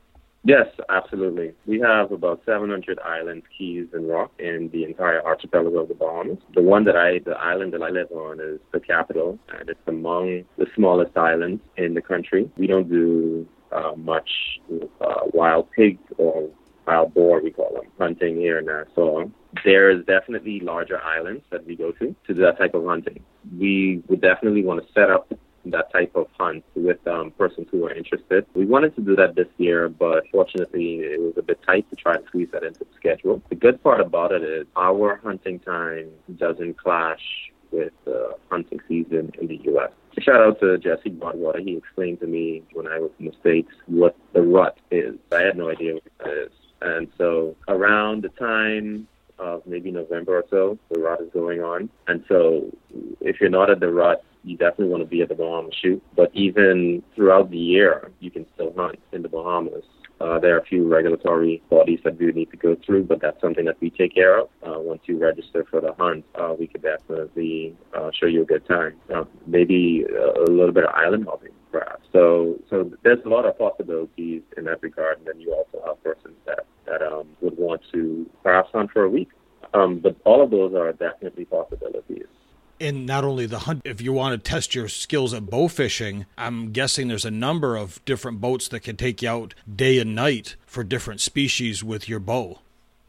Yes, 0.45 0.69
absolutely. 0.89 1.53
We 1.67 1.81
have 1.81 2.13
about 2.13 2.43
700 2.47 3.01
islands, 3.01 3.45
keys, 3.59 3.89
and 3.93 4.09
rock 4.09 4.31
in 4.39 4.71
the 4.73 4.85
entire 4.85 5.21
archipelago 5.21 5.81
of 5.81 5.89
the 5.89 5.95
Bahamas. 5.95 6.39
The 6.55 6.63
one 6.63 6.85
that 6.85 6.95
I, 6.95 7.19
the 7.19 7.37
island 7.37 7.73
that 7.73 7.83
I 7.83 7.89
live 7.89 8.13
on 8.13 8.39
is 8.39 8.61
the 8.73 8.79
capital, 8.79 9.37
and 9.49 9.69
it's 9.69 9.81
among 9.89 10.45
the 10.59 10.67
smallest 10.77 11.17
islands 11.17 11.61
in 11.77 11.95
the 11.95 12.03
country. 12.03 12.49
We 12.57 12.69
don't 12.69 12.89
do 12.89 13.49
uh, 13.73 13.95
much 13.97 14.31
uh, 15.01 15.27
wild 15.35 15.73
pig 15.73 15.99
or 16.19 16.49
wild 16.87 17.15
boar, 17.15 17.43
we 17.43 17.51
call 17.51 17.75
them, 17.75 17.91
hunting 17.99 18.37
here 18.37 18.61
in 18.61 18.67
Nassau. 18.67 19.29
There 19.65 19.91
is 19.91 20.05
definitely 20.07 20.61
larger 20.61 21.03
islands 21.03 21.45
that 21.51 21.67
we 21.67 21.77
go 21.77 21.93
to 21.93 22.15
to 22.27 22.35
do 22.35 22.41
that 22.43 22.59
type 22.59 22.75
of 22.75 22.85
hunting. 22.85 23.23
We 23.59 24.03
would 24.09 24.21
definitely 24.21 24.65
want 24.65 24.87
to 24.87 24.93
set 24.93 25.11
up 25.11 25.33
that 25.67 25.93
type 25.93 26.13
of 26.15 26.27
hunt 26.39 26.65
with 26.75 27.07
um, 27.07 27.33
persons 27.33 27.69
who 27.71 27.85
are 27.87 27.93
interested. 27.93 28.47
We 28.55 28.65
wanted 28.65 28.95
to 28.97 29.03
do 29.03 29.15
that 29.17 29.35
this 29.35 29.49
year, 29.59 29.89
but 29.89 30.25
fortunately 30.33 31.01
it 31.01 31.21
was 31.21 31.35
a 31.37 31.43
bit 31.43 31.61
tight 31.67 31.89
to 31.91 31.97
try 31.97 32.17
to 32.17 32.27
squeeze 32.27 32.49
that 32.53 32.63
into 32.63 32.81
the 32.81 32.87
schedule. 32.97 33.43
The 33.51 33.57
good 33.57 33.83
part 33.83 34.01
about 34.01 34.33
it 34.33 34.43
is 34.43 34.67
our 34.77 35.17
hunting 35.23 35.59
time 35.59 36.11
doesn't 36.37 36.79
clash 36.79 37.21
with 37.71 37.93
the 38.05 38.37
hunting 38.51 38.81
season 38.89 39.33
in 39.41 39.47
the 39.47 39.61
U.S. 39.65 39.91
Shout 40.19 40.41
out 40.41 40.61
to 40.61 40.79
Jesse 40.79 41.11
Broadwater. 41.11 41.61
He 41.61 41.77
explained 41.77 42.21
to 42.21 42.27
me 42.27 42.63
when 42.73 42.89
I 42.89 42.99
was 42.99 43.11
in 43.19 43.27
the 43.27 43.33
States 43.41 43.71
what 43.87 44.17
the 44.33 44.43
rut 44.43 44.79
is. 44.91 45.17
I 45.33 45.43
had 45.43 45.57
no 45.57 45.71
idea 45.71 45.95
what 45.95 46.03
that 46.19 46.47
is. 46.47 46.53
And 46.83 47.09
so 47.17 47.57
around 47.69 48.23
the 48.23 48.31
time 48.31 49.07
of 49.41 49.67
maybe 49.67 49.91
November 49.91 50.39
or 50.39 50.45
so, 50.51 50.79
the 50.91 51.01
rut 51.01 51.21
is 51.21 51.31
going 51.33 51.63
on. 51.63 51.89
And 52.07 52.25
so 52.29 52.71
if 53.21 53.41
you're 53.41 53.51
not 53.51 53.71
at 53.71 53.81
the 53.81 53.91
rut, 53.91 54.25
you 54.45 54.57
definitely 54.57 54.89
want 54.89 55.03
to 55.03 55.07
be 55.07 55.23
at 55.23 55.29
the 55.29 55.35
Bahamas 55.35 55.75
shoot. 55.81 56.03
But 56.17 56.31
even 56.35 57.03
throughout 57.15 57.51
the 57.51 57.59
year, 57.59 58.11
you 58.21 58.31
can 58.31 58.47
still 58.55 58.73
hunt 58.77 58.99
in 59.13 59.23
the 59.23 59.29
Bahamas. 59.29 59.85
Uh, 60.21 60.39
there 60.39 60.55
are 60.55 60.59
a 60.59 60.65
few 60.65 60.87
regulatory 60.87 61.63
bodies 61.71 61.99
that 62.05 62.19
we 62.19 62.31
need 62.33 62.51
to 62.51 62.57
go 62.57 62.77
through, 62.85 63.05
but 63.05 63.23
that's 63.23 63.41
something 63.41 63.65
that 63.65 63.81
we 63.81 63.89
take 63.89 64.15
care 64.15 64.39
of. 64.39 64.49
Uh, 64.63 64.79
once 64.79 65.01
you 65.07 65.19
register 65.19 65.65
for 65.71 65.81
the 65.81 65.95
hunt, 65.95 66.25
uh, 66.35 66.55
we 66.59 66.67
could 66.67 66.83
definitely 66.83 67.75
uh, 67.97 68.11
show 68.13 68.27
you 68.27 68.43
a 68.43 68.45
good 68.45 68.67
time. 68.67 68.95
Uh, 69.15 69.25
maybe 69.47 70.05
a, 70.05 70.43
a 70.43 70.51
little 70.51 70.73
bit 70.73 70.85
of 70.85 70.91
island 70.95 71.25
hopping, 71.25 71.53
perhaps. 71.73 72.07
So, 72.13 72.59
so 72.69 72.91
there's 73.03 73.25
a 73.25 73.31
lot 73.31 73.47
of 73.47 73.59
possibilities 73.59 74.43
in 74.59 74.65
that 74.65 74.83
regard. 74.83 75.19
And 75.19 75.27
then 75.27 75.41
you 75.41 75.55
also 75.55 75.83
have 75.87 76.03
persons 76.05 76.37
that 76.45 76.67
that 76.91 77.03
um, 77.03 77.27
would 77.41 77.57
want 77.57 77.81
to 77.93 78.29
perhaps 78.43 78.71
hunt 78.73 78.91
for 78.91 79.05
a 79.05 79.09
week. 79.09 79.31
Um, 79.73 79.99
but 79.99 80.17
all 80.25 80.43
of 80.43 80.51
those 80.51 80.75
are 80.75 80.93
definitely 80.93 81.45
possibilities. 81.45 82.27
And 82.81 83.07
not 83.07 83.25
only 83.25 83.47
the 83.47 83.61
hunt 83.61 83.83
if 83.85 84.01
you 84.01 84.13
want 84.13 84.43
to 84.43 84.51
test 84.51 84.75
your 84.75 84.89
skills 84.89 85.35
at 85.35 85.51
bow 85.51 85.69
fishing 85.69 86.25
i'm 86.39 86.73
guessing 86.73 87.09
there's 87.09 87.27
a 87.27 87.31
number 87.31 87.77
of 87.77 88.03
different 88.07 88.41
boats 88.41 88.69
that 88.69 88.81
can 88.81 88.97
take 88.97 89.21
you 89.21 89.29
out 89.29 89.55
day 89.71 89.99
and 89.99 90.15
night 90.15 90.57
for 90.65 90.83
different 90.83 91.21
species 91.21 91.85
with 91.85 92.09
your 92.09 92.21
bow. 92.21 92.59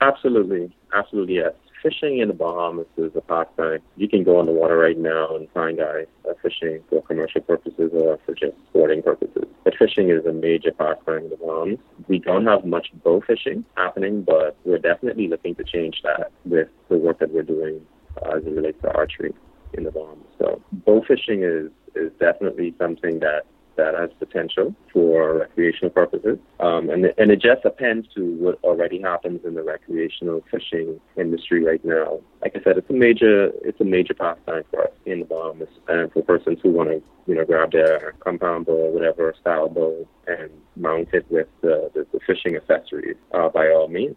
Absolutely. 0.01 0.75
Absolutely 0.93 1.35
yes 1.35 1.53
fishing 1.81 2.19
in 2.19 2.27
the 2.27 2.33
Bahamas 2.33 2.87
is 2.97 3.11
a 3.15 3.21
pastime. 3.21 3.79
You 3.97 4.07
can 4.07 4.23
go 4.23 4.37
on 4.37 4.45
the 4.45 4.51
water 4.51 4.77
right 4.77 4.97
now 4.97 5.35
and 5.35 5.49
find 5.51 5.77
guys 5.77 6.07
uh, 6.29 6.33
fishing 6.41 6.81
for 6.89 7.01
commercial 7.03 7.41
purposes 7.41 7.91
or 7.93 8.19
for 8.25 8.33
just 8.33 8.55
sporting 8.69 9.01
purposes. 9.01 9.45
But 9.63 9.75
fishing 9.77 10.09
is 10.09 10.25
a 10.25 10.33
major 10.33 10.71
pastime 10.71 11.23
in 11.23 11.29
the 11.29 11.37
Bahamas. 11.37 11.79
We 12.07 12.19
don't 12.19 12.45
have 12.45 12.65
much 12.65 12.87
bow 13.03 13.21
fishing 13.25 13.65
happening, 13.75 14.23
but 14.23 14.57
we're 14.65 14.79
definitely 14.79 15.27
looking 15.27 15.55
to 15.55 15.63
change 15.63 16.01
that 16.03 16.31
with 16.45 16.67
the 16.89 16.97
work 16.97 17.19
that 17.19 17.31
we're 17.31 17.43
doing 17.43 17.81
uh, 18.21 18.37
as 18.37 18.43
it 18.45 18.51
relates 18.51 18.81
to 18.81 18.93
archery 18.93 19.33
in 19.73 19.83
the 19.83 19.91
Bahamas. 19.91 20.25
So 20.39 20.61
bow 20.71 21.03
fishing 21.07 21.43
is 21.43 21.71
is 21.93 22.11
definitely 22.19 22.73
something 22.79 23.19
that 23.19 23.43
that 23.75 23.93
has 23.95 24.09
potential 24.19 24.75
for 24.91 25.39
recreational 25.39 25.89
purposes. 25.89 26.37
Um, 26.59 26.89
and, 26.89 27.13
and 27.17 27.31
it 27.31 27.41
just 27.41 27.65
appends 27.65 28.07
to 28.15 28.33
what 28.35 28.59
already 28.63 29.01
happens 29.01 29.41
in 29.45 29.55
the 29.55 29.63
recreational 29.63 30.43
fishing 30.51 30.99
industry 31.17 31.63
right 31.63 31.83
now. 31.83 32.19
Like 32.41 32.55
I 32.55 32.63
said, 32.63 32.77
it's 32.77 32.89
a 32.89 32.93
major 32.93 33.51
it's 33.63 33.79
a 33.79 33.85
major 33.85 34.13
pastime 34.13 34.63
for 34.69 34.83
us 34.83 34.93
in 35.05 35.21
the 35.21 35.25
Bahamas, 35.25 35.69
and 35.87 36.11
for 36.11 36.21
persons 36.21 36.59
who 36.61 36.71
want 36.71 36.89
to 36.89 37.01
you 37.27 37.35
know 37.35 37.45
grab 37.45 37.71
their 37.71 38.13
compound 38.19 38.65
bow 38.65 38.73
or 38.73 38.91
whatever 38.91 39.33
style 39.39 39.69
bow 39.69 40.07
and 40.27 40.49
mount 40.75 41.09
it 41.13 41.25
with 41.29 41.47
the, 41.61 41.91
the, 41.93 42.05
the 42.11 42.19
fishing 42.25 42.55
accessories, 42.55 43.17
uh, 43.33 43.49
by 43.49 43.69
all 43.69 43.87
means. 43.87 44.15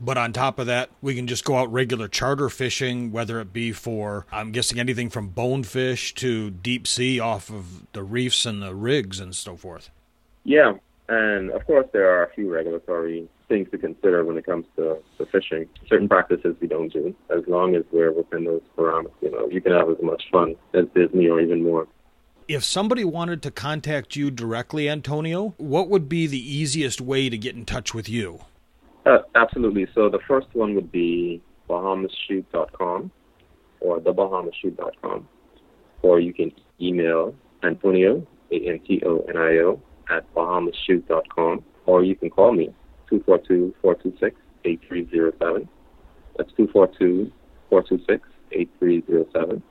But 0.00 0.18
on 0.18 0.32
top 0.32 0.58
of 0.58 0.66
that, 0.66 0.90
we 1.00 1.14
can 1.14 1.26
just 1.26 1.44
go 1.44 1.56
out 1.56 1.72
regular 1.72 2.08
charter 2.08 2.48
fishing, 2.48 3.12
whether 3.12 3.40
it 3.40 3.52
be 3.52 3.72
for, 3.72 4.26
I'm 4.30 4.52
guessing, 4.52 4.78
anything 4.78 5.08
from 5.08 5.28
bonefish 5.28 6.14
to 6.16 6.50
deep 6.50 6.86
sea 6.86 7.18
off 7.18 7.50
of 7.50 7.90
the 7.92 8.02
reefs 8.02 8.44
and 8.44 8.62
the 8.62 8.74
rigs 8.74 9.20
and 9.20 9.34
so 9.34 9.56
forth. 9.56 9.90
Yeah, 10.44 10.74
and 11.08 11.50
of 11.50 11.66
course, 11.66 11.86
there 11.92 12.10
are 12.10 12.24
a 12.24 12.30
few 12.34 12.52
regulatory 12.52 13.28
things 13.48 13.70
to 13.70 13.78
consider 13.78 14.24
when 14.24 14.36
it 14.36 14.44
comes 14.44 14.66
to, 14.76 14.98
to 15.18 15.26
fishing. 15.26 15.68
Certain 15.88 16.08
practices 16.08 16.56
we 16.60 16.66
don't 16.66 16.92
do, 16.92 17.14
as 17.30 17.42
long 17.46 17.74
as 17.74 17.84
we're 17.92 18.12
within 18.12 18.44
those 18.44 18.62
parameters. 18.76 19.12
You 19.20 19.30
know, 19.30 19.48
you 19.48 19.60
can 19.60 19.72
have 19.72 19.88
as 19.88 20.02
much 20.02 20.24
fun 20.30 20.56
as 20.74 20.84
Disney 20.94 21.28
or 21.28 21.40
even 21.40 21.62
more. 21.62 21.86
If 22.48 22.64
somebody 22.64 23.04
wanted 23.04 23.42
to 23.42 23.50
contact 23.50 24.14
you 24.14 24.30
directly, 24.30 24.88
Antonio, 24.88 25.54
what 25.56 25.88
would 25.88 26.08
be 26.08 26.26
the 26.26 26.38
easiest 26.38 27.00
way 27.00 27.28
to 27.28 27.38
get 27.38 27.56
in 27.56 27.64
touch 27.64 27.92
with 27.92 28.08
you? 28.08 28.40
Uh, 29.06 29.18
absolutely. 29.36 29.86
So 29.94 30.10
the 30.10 30.18
first 30.26 30.48
one 30.52 30.74
would 30.74 30.90
be 30.90 31.40
bahamasshoot.com 31.70 33.12
or 33.80 34.00
thebahamashoot.com. 34.00 35.28
Or 36.02 36.20
you 36.20 36.34
can 36.34 36.50
email 36.80 37.32
Antonio, 37.62 38.26
A-N-T-O-N-I-O, 38.50 39.80
at 40.10 40.34
bahamasshoot.com. 40.34 41.62
Or 41.86 42.04
you 42.04 42.16
can 42.16 42.30
call 42.30 42.52
me, 42.52 42.74
242-426-8307. 43.12 45.68
That's 46.36 46.50
242-426-8307. 47.70 49.62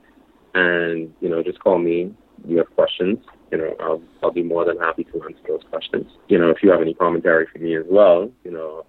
And, 0.54 1.12
you 1.20 1.28
know, 1.28 1.42
just 1.42 1.60
call 1.60 1.78
me. 1.78 2.14
You 2.46 2.58
have 2.58 2.70
questions, 2.74 3.18
you 3.50 3.58
know, 3.58 3.74
I'll, 3.80 4.02
I'll 4.22 4.32
be 4.32 4.42
more 4.42 4.64
than 4.64 4.78
happy 4.78 5.04
to 5.04 5.22
answer 5.22 5.40
those 5.48 5.62
questions. 5.70 6.06
You 6.28 6.38
know, 6.38 6.50
if 6.50 6.62
you 6.62 6.70
have 6.70 6.80
any 6.80 6.94
commentary 6.94 7.46
for 7.52 7.58
me 7.58 7.76
as 7.76 7.84
well, 7.88 8.30
you 8.44 8.50
know, 8.50 8.84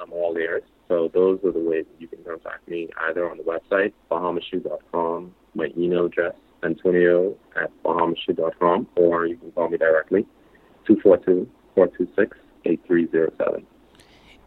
I'm 0.00 0.12
all 0.12 0.36
ears. 0.36 0.62
So 0.88 1.08
those 1.12 1.40
are 1.44 1.52
the 1.52 1.60
ways 1.60 1.84
that 1.90 2.00
you 2.00 2.08
can 2.08 2.24
contact 2.24 2.66
me 2.68 2.88
either 3.08 3.30
on 3.30 3.36
the 3.36 3.44
website, 3.44 3.92
bahamasshoot.com, 4.10 5.34
my 5.54 5.68
email 5.76 6.06
address, 6.06 6.34
antonio 6.62 7.36
at 7.60 7.70
bahamasshoot.com, 7.84 8.88
or 8.96 9.26
you 9.26 9.36
can 9.36 9.52
call 9.52 9.68
me 9.68 9.76
directly, 9.78 10.26
242-426-8307. 10.88 13.64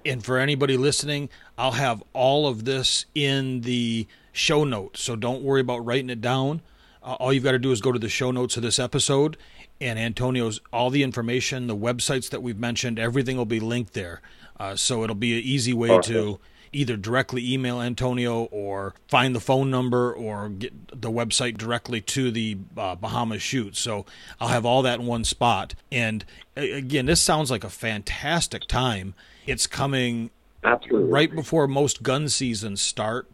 And 0.05 0.21
for 0.23 0.37
anybody 0.37 0.75
listening, 0.75 1.29
I'll 1.57 1.71
have 1.71 2.03
all 2.11 2.45
of 2.47 2.65
this 2.65 3.05
in 3.15 3.61
the 3.61 4.05
show 4.33 4.65
notes. 4.65 5.01
So 5.01 5.15
don't 5.15 5.43
worry 5.43 5.61
about 5.61 5.85
writing 5.85 6.09
it 6.09 6.19
down. 6.19 6.61
Uh, 7.01 7.15
all 7.19 7.31
you've 7.31 7.43
got 7.43 7.51
to 7.51 7.59
do 7.59 7.71
is 7.71 7.81
go 7.81 7.91
to 7.91 7.99
the 7.99 8.09
show 8.09 8.31
notes 8.31 8.57
of 8.57 8.63
this 8.63 8.79
episode, 8.79 9.37
and 9.79 9.99
Antonio's 9.99 10.59
all 10.71 10.89
the 10.89 11.03
information, 11.03 11.67
the 11.67 11.75
websites 11.75 12.29
that 12.29 12.41
we've 12.41 12.59
mentioned, 12.59 12.99
everything 12.99 13.37
will 13.37 13.45
be 13.45 13.59
linked 13.59 13.93
there. 13.93 14.21
Uh, 14.63 14.77
so 14.77 15.03
it'll 15.03 15.13
be 15.13 15.37
an 15.37 15.43
easy 15.43 15.73
way 15.73 15.89
awesome. 15.89 16.13
to 16.13 16.39
either 16.71 16.95
directly 16.95 17.51
email 17.51 17.81
Antonio 17.81 18.43
or 18.45 18.93
find 19.09 19.35
the 19.35 19.41
phone 19.41 19.69
number 19.69 20.13
or 20.13 20.47
get 20.47 21.01
the 21.01 21.11
website 21.11 21.57
directly 21.57 21.99
to 21.99 22.31
the 22.31 22.57
uh, 22.77 22.95
Bahamas 22.95 23.41
shoot. 23.41 23.75
So 23.75 24.05
I'll 24.39 24.47
have 24.47 24.65
all 24.65 24.81
that 24.83 25.01
in 25.01 25.05
one 25.05 25.25
spot. 25.25 25.75
And 25.91 26.23
again, 26.55 27.07
this 27.07 27.19
sounds 27.19 27.51
like 27.51 27.65
a 27.65 27.69
fantastic 27.69 28.65
time. 28.65 29.15
It's 29.45 29.67
coming 29.67 30.29
Absolutely. 30.63 31.11
right 31.11 31.35
before 31.35 31.67
most 31.67 32.01
gun 32.01 32.29
seasons 32.29 32.81
start. 32.81 33.29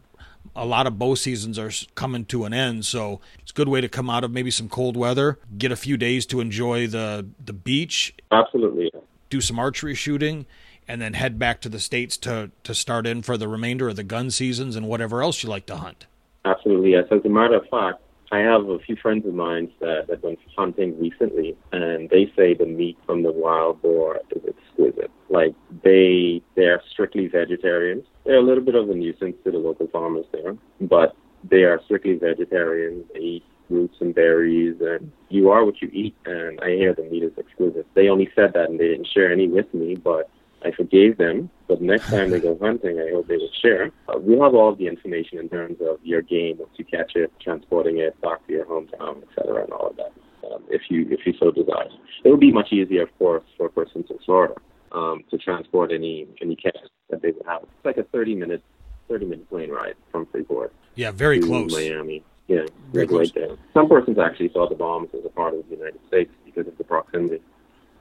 A 0.56 0.66
lot 0.66 0.88
of 0.88 0.98
bow 0.98 1.14
seasons 1.14 1.60
are 1.60 1.70
coming 1.94 2.24
to 2.24 2.44
an 2.44 2.52
end, 2.52 2.84
so 2.84 3.20
it's 3.38 3.52
a 3.52 3.54
good 3.54 3.68
way 3.68 3.80
to 3.80 3.88
come 3.88 4.10
out 4.10 4.24
of 4.24 4.32
maybe 4.32 4.50
some 4.50 4.68
cold 4.68 4.96
weather, 4.96 5.38
get 5.56 5.70
a 5.70 5.76
few 5.76 5.96
days 5.96 6.26
to 6.26 6.40
enjoy 6.40 6.88
the 6.88 7.26
the 7.44 7.52
beach. 7.52 8.14
Absolutely. 8.32 8.90
Do 9.28 9.40
some 9.40 9.60
archery 9.60 9.94
shooting 9.94 10.46
and 10.90 11.00
then 11.00 11.14
head 11.14 11.38
back 11.38 11.60
to 11.60 11.68
the 11.68 11.78
states 11.78 12.16
to 12.16 12.50
to 12.64 12.74
start 12.74 13.06
in 13.06 13.22
for 13.22 13.36
the 13.36 13.46
remainder 13.46 13.88
of 13.88 13.94
the 13.94 14.02
gun 14.02 14.28
seasons 14.30 14.74
and 14.74 14.88
whatever 14.88 15.22
else 15.22 15.42
you 15.42 15.48
like 15.48 15.66
to 15.66 15.76
hunt. 15.76 16.06
Absolutely, 16.44 16.90
yes. 16.92 17.04
As 17.12 17.24
a 17.24 17.28
matter 17.28 17.54
of 17.54 17.68
fact, 17.68 18.02
I 18.32 18.38
have 18.38 18.68
a 18.68 18.78
few 18.80 18.96
friends 18.96 19.24
of 19.26 19.34
mine 19.34 19.70
that, 19.80 20.06
that 20.08 20.22
went 20.22 20.40
hunting 20.56 20.98
recently, 20.98 21.56
and 21.72 22.10
they 22.10 22.32
say 22.36 22.54
the 22.54 22.66
meat 22.66 22.98
from 23.06 23.22
the 23.22 23.30
wild 23.30 23.80
boar 23.82 24.20
is 24.30 24.42
exquisite. 24.48 25.10
Like 25.28 25.54
they, 25.84 26.42
they're 26.56 26.82
strictly 26.90 27.28
vegetarians. 27.28 28.04
They're 28.24 28.38
a 28.38 28.42
little 28.42 28.64
bit 28.64 28.74
of 28.74 28.90
a 28.90 28.94
nuisance 28.94 29.36
to 29.44 29.50
the 29.52 29.58
local 29.58 29.86
farmers 29.88 30.26
there, 30.32 30.56
but 30.80 31.14
they 31.48 31.62
are 31.64 31.80
strictly 31.84 32.14
vegetarians. 32.14 33.04
They 33.14 33.20
eat 33.20 33.44
roots 33.68 33.96
and 34.00 34.12
berries, 34.12 34.76
and 34.80 35.12
you 35.28 35.50
are 35.50 35.64
what 35.64 35.80
you 35.80 35.88
eat. 35.92 36.16
And 36.24 36.58
I 36.60 36.70
hear 36.70 36.94
the 36.94 37.04
meat 37.04 37.22
is 37.22 37.32
exquisite. 37.38 37.86
They 37.94 38.08
only 38.08 38.28
said 38.34 38.54
that, 38.54 38.70
and 38.70 38.80
they 38.80 38.88
didn't 38.88 39.08
share 39.12 39.30
any 39.32 39.46
with 39.46 39.72
me, 39.72 39.94
but 39.94 40.28
I 40.64 40.70
forgave 40.72 41.16
them, 41.16 41.50
but 41.68 41.80
next 41.80 42.10
time 42.10 42.30
they 42.30 42.40
go 42.40 42.58
hunting, 42.60 42.98
I 42.98 43.10
hope 43.12 43.28
they 43.28 43.36
will 43.36 43.50
share. 43.62 43.90
Uh, 44.08 44.18
we'll 44.18 44.42
have 44.42 44.54
all 44.54 44.74
the 44.74 44.86
information 44.86 45.38
in 45.38 45.48
terms 45.48 45.78
of 45.80 45.98
your 46.02 46.22
game, 46.22 46.58
once 46.58 46.72
you 46.76 46.84
catch 46.84 47.16
it, 47.16 47.32
transporting 47.40 47.98
it 47.98 48.20
back 48.20 48.46
to 48.46 48.52
your 48.52 48.66
hometown, 48.66 49.22
etc., 49.22 49.64
and 49.64 49.72
all 49.72 49.88
of 49.88 49.96
that. 49.96 50.12
Um, 50.52 50.62
if 50.68 50.82
you 50.90 51.06
if 51.10 51.26
you 51.26 51.34
so 51.38 51.50
desire, 51.50 51.88
it 52.24 52.30
would 52.30 52.40
be 52.40 52.52
much 52.52 52.72
easier, 52.72 53.02
of 53.02 53.18
course, 53.18 53.44
for 53.56 53.68
persons 53.68 54.06
in 54.10 54.18
Florida 54.24 54.54
um, 54.92 55.22
to 55.30 55.38
transport 55.38 55.92
any 55.92 56.26
any 56.40 56.56
catch 56.56 56.76
that 57.10 57.22
they 57.22 57.30
would 57.30 57.46
have. 57.46 57.62
It's 57.62 57.84
like 57.84 57.96
a 57.98 58.04
30 58.04 58.34
minute 58.34 58.62
30 59.08 59.26
minute 59.26 59.48
plane 59.48 59.70
ride 59.70 59.94
from 60.10 60.26
Freeport. 60.26 60.72
Yeah, 60.94 61.10
very 61.10 61.40
close. 61.40 61.72
Miami. 61.72 62.22
Yeah, 62.48 62.62
very 62.92 63.06
right 63.06 63.32
there. 63.32 63.56
Some 63.72 63.88
persons 63.88 64.18
actually 64.18 64.50
saw 64.52 64.68
the 64.68 64.74
Bahamas 64.74 65.10
as 65.16 65.24
a 65.24 65.28
part 65.28 65.54
of 65.54 65.68
the 65.68 65.76
United 65.76 66.00
States 66.08 66.32
because 66.44 66.66
of 66.66 66.76
the 66.78 66.84
proximity. 66.84 67.40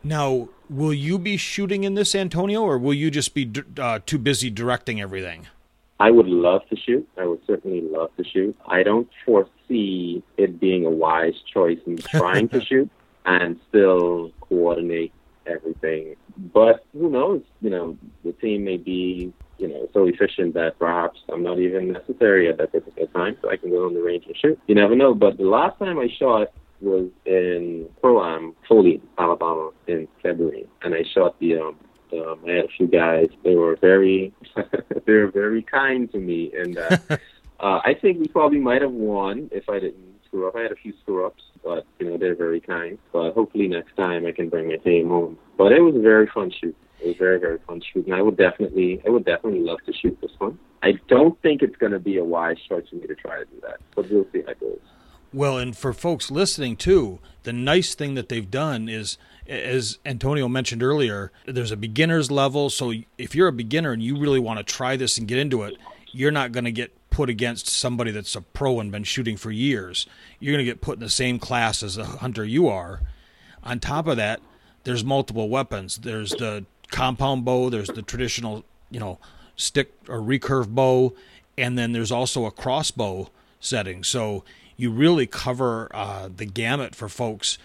Now, 0.03 0.49
will 0.69 0.93
you 0.93 1.19
be 1.19 1.37
shooting 1.37 1.83
in 1.83 1.95
this, 1.95 2.15
Antonio, 2.15 2.61
or 2.61 2.77
will 2.77 2.93
you 2.93 3.11
just 3.11 3.33
be 3.33 3.51
uh, 3.77 3.99
too 4.05 4.17
busy 4.17 4.49
directing 4.49 5.01
everything? 5.01 5.47
I 5.99 6.11
would 6.11 6.27
love 6.27 6.61
to 6.69 6.77
shoot. 6.77 7.07
I 7.17 7.25
would 7.25 7.41
certainly 7.45 7.81
love 7.81 8.11
to 8.17 8.23
shoot. 8.23 8.55
I 8.65 8.83
don't 8.83 9.09
foresee 9.25 10.23
it 10.37 10.59
being 10.59 10.85
a 10.85 10.89
wise 10.89 11.33
choice 11.53 11.79
in 11.85 11.97
trying 11.97 12.47
to 12.49 12.63
shoot 12.63 12.89
and 13.25 13.59
still 13.67 14.31
coordinate 14.39 15.11
everything. 15.45 16.15
But 16.37 16.85
who 16.93 17.09
knows? 17.09 17.41
You 17.61 17.69
know, 17.69 17.97
the 18.23 18.31
team 18.33 18.63
may 18.63 18.77
be, 18.77 19.33
you 19.57 19.67
know, 19.67 19.89
so 19.93 20.05
efficient 20.05 20.53
that 20.53 20.79
perhaps 20.79 21.19
I'm 21.27 21.43
not 21.43 21.59
even 21.59 21.91
necessary 21.91 22.47
at 22.49 22.57
that 22.59 22.71
particular 22.71 23.07
time, 23.09 23.35
so 23.41 23.49
I 23.49 23.57
can 23.57 23.69
go 23.69 23.85
on 23.85 23.93
the 23.93 24.01
range 24.01 24.25
and 24.25 24.37
shoot. 24.37 24.57
You 24.67 24.75
never 24.75 24.95
know. 24.95 25.13
But 25.13 25.37
the 25.37 25.43
last 25.43 25.77
time 25.79 25.99
I 25.99 26.07
shot, 26.17 26.47
was 26.81 27.09
in 27.25 27.89
Pro-Am, 28.01 28.55
Foley, 28.67 29.01
Alabama, 29.17 29.71
in 29.87 30.07
February, 30.21 30.67
and 30.81 30.93
I 30.93 31.03
shot 31.13 31.39
the. 31.39 31.57
Um, 31.57 31.75
um, 32.11 32.39
I 32.47 32.53
had 32.53 32.65
a 32.65 32.69
few 32.69 32.87
guys. 32.87 33.27
They 33.43 33.55
were 33.55 33.75
very, 33.75 34.33
they 35.05 35.13
were 35.13 35.29
very 35.29 35.61
kind 35.61 36.11
to 36.11 36.17
me, 36.17 36.51
and 36.57 36.77
uh, 36.77 36.97
uh, 37.59 37.79
I 37.83 37.95
think 38.01 38.19
we 38.19 38.27
probably 38.27 38.59
might 38.59 38.81
have 38.81 38.91
won 38.91 39.49
if 39.51 39.69
I 39.69 39.79
didn't 39.79 40.15
screw 40.25 40.47
up. 40.47 40.55
I 40.55 40.61
had 40.61 40.71
a 40.71 40.75
few 40.75 40.93
screw 41.01 41.25
ups, 41.25 41.43
but 41.63 41.85
you 41.99 42.09
know 42.09 42.17
they're 42.17 42.35
very 42.35 42.61
kind. 42.61 42.97
But 43.13 43.33
hopefully 43.33 43.67
next 43.67 43.95
time 43.95 44.25
I 44.25 44.31
can 44.31 44.49
bring 44.49 44.69
my 44.69 44.77
team 44.77 45.09
home. 45.09 45.37
But 45.57 45.71
it 45.71 45.81
was 45.81 45.95
a 45.95 45.99
very 46.01 46.27
fun 46.33 46.51
shoot. 46.51 46.75
It 47.01 47.07
was 47.07 47.17
very 47.17 47.39
very 47.39 47.59
fun 47.67 47.81
shoot, 47.93 48.05
and 48.05 48.15
I 48.15 48.21
would 48.21 48.37
definitely, 48.37 49.01
I 49.05 49.09
would 49.09 49.25
definitely 49.25 49.61
love 49.61 49.79
to 49.85 49.93
shoot 49.93 50.17
this 50.21 50.31
one. 50.39 50.57
I 50.81 50.93
don't 51.07 51.39
think 51.41 51.61
it's 51.61 51.75
going 51.75 51.91
to 51.91 51.99
be 51.99 52.17
a 52.17 52.23
wise 52.23 52.57
choice 52.67 52.87
for 52.89 52.95
me 52.95 53.07
to 53.07 53.15
try 53.15 53.39
to 53.39 53.45
do 53.45 53.61
that, 53.61 53.77
but 53.95 54.09
we'll 54.09 54.25
see 54.31 54.41
how 54.41 54.51
it 54.51 54.59
goes. 54.59 54.79
Well, 55.31 55.57
and 55.57 55.77
for 55.77 55.93
folks 55.93 56.31
listening 56.31 56.75
too, 56.75 57.19
the 57.43 57.53
nice 57.53 57.93
thing 57.93 58.15
that 58.15 58.29
they've 58.29 58.49
done 58.49 58.89
is, 58.89 59.17
as 59.47 59.99
Antonio 60.05 60.47
mentioned 60.47 60.81
earlier, 60.81 61.31
there's 61.45 61.71
a 61.71 61.77
beginner's 61.77 62.31
level. 62.31 62.69
So 62.69 62.93
if 63.17 63.35
you're 63.35 63.47
a 63.47 63.53
beginner 63.53 63.91
and 63.91 64.01
you 64.01 64.17
really 64.17 64.39
want 64.39 64.57
to 64.57 64.63
try 64.63 64.95
this 64.95 65.17
and 65.17 65.27
get 65.27 65.37
into 65.37 65.63
it, 65.63 65.77
you're 66.11 66.31
not 66.31 66.51
going 66.51 66.65
to 66.65 66.71
get 66.71 66.91
put 67.11 67.29
against 67.29 67.67
somebody 67.67 68.11
that's 68.11 68.35
a 68.35 68.41
pro 68.41 68.79
and 68.79 68.91
been 68.91 69.03
shooting 69.03 69.37
for 69.37 69.51
years. 69.51 70.07
You're 70.39 70.53
going 70.53 70.65
to 70.65 70.71
get 70.71 70.81
put 70.81 70.95
in 70.95 70.99
the 70.99 71.09
same 71.09 71.37
class 71.37 71.83
as 71.83 71.95
the 71.95 72.05
hunter 72.05 72.43
you 72.43 72.67
are. 72.67 73.01
On 73.63 73.79
top 73.79 74.07
of 74.07 74.17
that, 74.17 74.41
there's 74.83 75.03
multiple 75.03 75.49
weapons. 75.49 75.97
There's 75.97 76.31
the 76.31 76.65
compound 76.89 77.45
bow, 77.45 77.69
there's 77.69 77.89
the 77.89 78.01
traditional, 78.01 78.63
you 78.89 78.99
know, 78.99 79.19
stick 79.55 79.91
or 80.07 80.19
recurve 80.19 80.69
bow, 80.69 81.13
and 81.57 81.77
then 81.77 81.91
there's 81.91 82.11
also 82.11 82.45
a 82.45 82.51
crossbow 82.51 83.29
setting. 83.59 84.03
So 84.03 84.43
you 84.79 84.89
really 84.91 85.27
cover 85.27 85.89
uh, 85.93 86.29
the 86.33 86.45
gamut 86.45 86.95
for 86.95 87.09
folks 87.09 87.57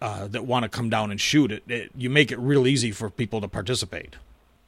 uh, 0.00 0.26
that 0.28 0.46
want 0.46 0.62
to 0.62 0.70
come 0.70 0.88
down 0.88 1.10
and 1.10 1.20
shoot. 1.20 1.52
It, 1.52 1.62
it, 1.68 1.90
you 1.94 2.08
make 2.08 2.32
it 2.32 2.38
real 2.38 2.66
easy 2.66 2.92
for 2.92 3.10
people 3.10 3.42
to 3.42 3.48
participate. 3.48 4.16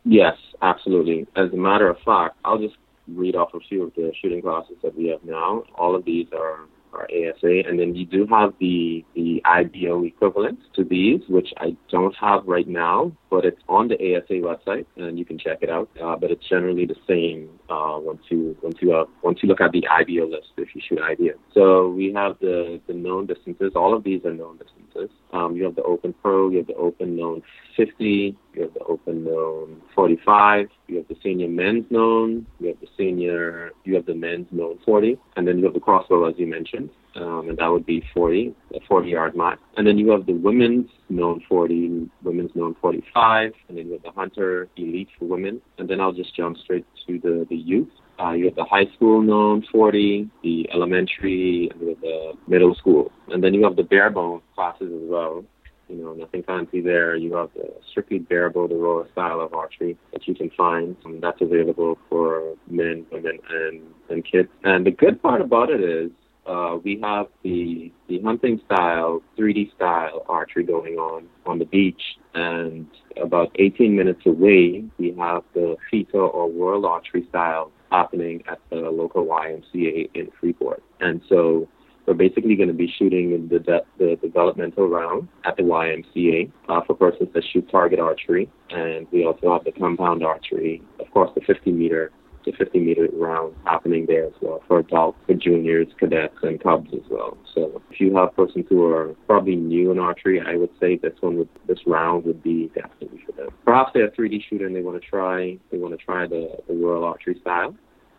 Yes, 0.05 0.37
absolutely. 0.61 1.27
As 1.35 1.51
a 1.51 1.57
matter 1.57 1.89
of 1.89 1.97
fact, 2.05 2.37
I'll 2.45 2.59
just 2.59 2.77
read 3.09 3.35
off 3.35 3.55
a 3.55 3.61
few 3.61 3.85
of 3.85 3.95
the 3.95 4.13
shooting 4.21 4.43
classes 4.43 4.77
that 4.83 4.95
we 4.95 5.09
have 5.09 5.25
now. 5.25 5.65
All 5.77 5.97
of 5.97 6.05
these 6.05 6.27
are 6.37 6.61
or 6.95 7.05
ASA, 7.05 7.69
and 7.69 7.79
then 7.79 7.95
you 7.95 8.07
do 8.07 8.27
have 8.27 8.55
the 8.61 9.05
the 9.15 9.43
IBO 9.45 10.05
equivalent 10.05 10.59
to 10.75 10.85
these, 10.85 11.21
which 11.29 11.53
I 11.59 11.77
don't 11.91 12.15
have 12.17 12.47
right 12.47 12.69
now, 12.69 13.13
but 13.31 13.45
it's 13.45 13.61
on 13.69 13.89
the 13.89 13.95
ASA 13.95 14.35
website, 14.35 14.87
and 14.97 15.19
you 15.19 15.25
can 15.25 15.39
check 15.39 15.59
it 15.63 15.71
out. 15.71 15.89
Uh, 16.03 16.17
but 16.17 16.31
it's 16.31 16.47
generally 16.49 16.87
the 16.87 16.97
same 17.09 17.49
uh, 17.69 17.99
once 17.99 18.23
you 18.29 18.57
once 18.63 18.77
you 18.81 18.95
uh, 18.95 19.05
once 19.23 19.41
you 19.43 19.49
look 19.49 19.61
at 19.61 19.73
the 19.73 19.87
IBO 19.89 20.27
list 20.27 20.49
if 20.57 20.75
you 20.75 20.81
shoot 20.87 21.01
IBO. 21.01 21.35
So 21.53 21.91
we 21.91 22.13
have 22.13 22.39
the 22.41 22.81
the 22.87 22.95
known 22.95 23.27
distances. 23.27 23.73
All 23.75 23.95
of 23.95 24.05
these 24.05 24.25
are 24.25 24.33
known 24.33 24.59
distances. 24.59 25.11
Um, 25.33 25.57
you 25.57 25.65
have 25.65 25.75
the 25.75 25.83
Open 25.83 26.15
Pro, 26.23 26.51
you 26.51 26.59
have 26.59 26.69
the 26.69 26.75
Open 26.75 27.17
Known 27.17 27.43
50, 27.77 28.37
you 28.55 28.63
have 28.63 28.73
the 28.75 28.85
Open 28.85 29.25
Known 29.25 29.83
45, 29.95 30.69
you 30.87 30.99
have 30.99 31.09
the 31.09 31.17
Senior 31.23 31.49
Men's 31.49 31.91
Known, 31.91 32.47
you 32.61 32.69
have 32.69 32.81
the 32.81 32.87
Senior, 32.97 33.73
you 33.85 33.97
have 33.97 34.07
the 34.07 34.15
Men's 34.15 34.47
Known 34.53 34.79
40, 34.85 35.19
and 35.37 35.49
then 35.49 35.59
you 35.59 35.65
have 35.65 35.75
the 35.75 35.81
Crossbow 35.81 36.29
as 36.29 36.35
you 36.39 36.47
mentioned 36.47 36.84
um, 37.17 37.49
and 37.49 37.59
that 37.59 37.69
would 37.69 37.87
be 37.87 38.03
40, 38.13 38.55
a 38.75 38.81
40 38.89 39.09
yard 39.09 39.37
mark. 39.37 39.59
And 39.77 39.87
then 39.87 39.99
you 39.99 40.11
have 40.11 40.27
the 40.27 40.33
women's 40.33 40.91
known 41.09 41.43
40, 41.49 42.11
women's 42.23 42.51
known 42.55 42.75
45, 42.81 43.53
and 43.69 43.79
then 43.79 43.87
you 43.87 43.93
have 43.93 44.03
the 44.03 44.11
Hunter 44.11 44.69
Elite 44.77 45.09
for 45.19 45.27
women. 45.27 45.61
And 45.79 45.89
then 45.89 46.01
I'll 46.01 46.13
just 46.13 46.35
jump 46.37 46.57
straight 46.59 46.87
to 47.07 47.19
the, 47.19 47.47
the 47.49 47.57
youth. 47.57 47.89
Uh, 48.21 48.33
you 48.33 48.47
have 48.47 48.55
the 48.55 48.65
high 48.65 48.87
school 48.95 49.23
known 49.23 49.65
40, 49.73 50.29
the 50.43 50.69
elementary, 50.73 51.71
and 51.73 51.97
the 52.01 52.33
middle 52.47 52.75
school. 52.75 53.11
And 53.29 53.43
then 53.43 53.55
you 53.55 53.65
have 53.65 53.77
the 53.77 53.83
bare 53.83 54.11
bone 54.11 54.41
classes 54.55 54.91
as 54.93 55.09
well. 55.09 55.45
You 55.89 55.97
know, 55.97 56.15
nothing 56.15 56.43
fancy 56.45 56.81
there. 56.81 57.15
You 57.15 57.35
have 57.35 57.51
the 57.55 57.75
strictly 57.91 58.19
bare 58.19 58.49
the 58.49 58.75
raw 58.75 59.05
style 59.13 59.41
of 59.41 59.53
archery 59.53 59.99
that 60.13 60.27
you 60.27 60.35
can 60.35 60.51
find. 60.57 60.97
And 61.05 61.23
that's 61.23 61.41
available 61.41 61.99
for 62.09 62.55
men, 62.69 63.05
women, 63.13 63.39
and, 63.51 63.83
and 64.09 64.25
kids. 64.25 64.49
And 64.63 64.87
the 64.87 64.91
good 64.91 65.21
part 65.23 65.41
about 65.41 65.71
it 65.71 65.83
is 65.83 66.11
uh, 66.47 66.79
we 66.83 67.01
have 67.03 67.27
the 67.43 67.93
the 68.09 68.21
hunting 68.21 68.61
style, 68.67 69.23
3D 69.39 69.75
style 69.75 70.25
archery 70.29 70.65
going 70.65 70.95
on 70.95 71.27
on 71.47 71.59
the 71.59 71.65
beach, 71.65 72.03
and 72.35 72.87
about 73.21 73.51
18 73.59 73.95
minutes 73.97 74.23
away, 74.27 74.85
we 74.99 75.15
have 75.19 75.43
the 75.55 75.77
FITA 75.91 76.19
or 76.19 76.51
World 76.51 76.85
Archery 76.85 77.27
style 77.29 77.71
happening 77.91 78.43
at 78.49 78.59
the 78.71 78.77
local 78.77 79.25
YMCA 79.27 80.11
in 80.15 80.29
Freeport. 80.41 80.83
And 81.01 81.23
so 81.29 81.69
we're 82.07 82.15
basically 82.15 82.57
going 82.57 82.69
to 82.69 82.75
be 82.75 82.93
shooting 82.99 83.49
the, 83.49 83.59
de- 83.59 83.87
the 83.99 84.17
developmental 84.21 84.89
round 84.89 85.29
at 85.45 85.57
the 85.57 85.63
YMCA 85.63 86.51
uh, 86.69 86.81
for 86.87 86.95
persons 86.95 87.31
that 87.35 87.45
shoot 87.53 87.69
target 87.71 87.99
archery, 87.99 88.51
and 88.71 89.07
we 89.11 89.25
also 89.25 89.53
have 89.53 89.65
the 89.65 89.73
compound 89.73 90.23
archery, 90.23 90.83
of 91.01 91.11
course, 91.13 91.31
the 91.35 91.41
50 91.41 91.73
meter 91.73 92.13
the 92.45 92.53
50 92.53 92.79
meter 92.79 93.09
round 93.15 93.55
happening 93.65 94.07
there 94.07 94.27
as 94.27 94.33
well 94.41 94.63
for 94.67 94.79
adults, 94.79 95.19
for 95.27 95.35
juniors, 95.35 95.89
cadets, 95.99 96.37
and 96.43 96.63
cubs 96.63 96.91
as 96.93 97.09
well. 97.11 97.37
So 97.55 97.83
if 97.91 98.01
you 98.01 98.15
have 98.17 98.35
persons 98.37 98.67
who 98.69 98.85
are 98.87 99.15
probably 99.27 99.57
new 99.57 99.91
in 99.91 99.99
archery, 99.99 100.43
I 100.45 100.57
would 100.57 100.71
say 100.81 100.97
this 100.97 101.15
one 101.21 101.37
would, 101.39 101.49
this 101.67 101.81
round 101.87 102.25
would 102.25 102.43
be 102.43 102.71
definitely 102.75 103.21
for 103.25 103.33
them. 103.33 103.49
Perhaps 103.65 103.93
they're 103.95 104.07
a 104.07 104.11
3D 104.11 104.43
shooter 104.49 104.67
and 104.67 104.75
they 104.75 104.83
want 104.83 105.01
to 105.01 105.09
try, 105.09 105.59
they 105.71 105.79
want 105.79 105.99
to 105.99 106.05
try 106.05 106.27
the, 106.27 106.57
the 106.69 106.75
Royal 106.75 107.05
Archery 107.05 107.39
style 107.41 107.75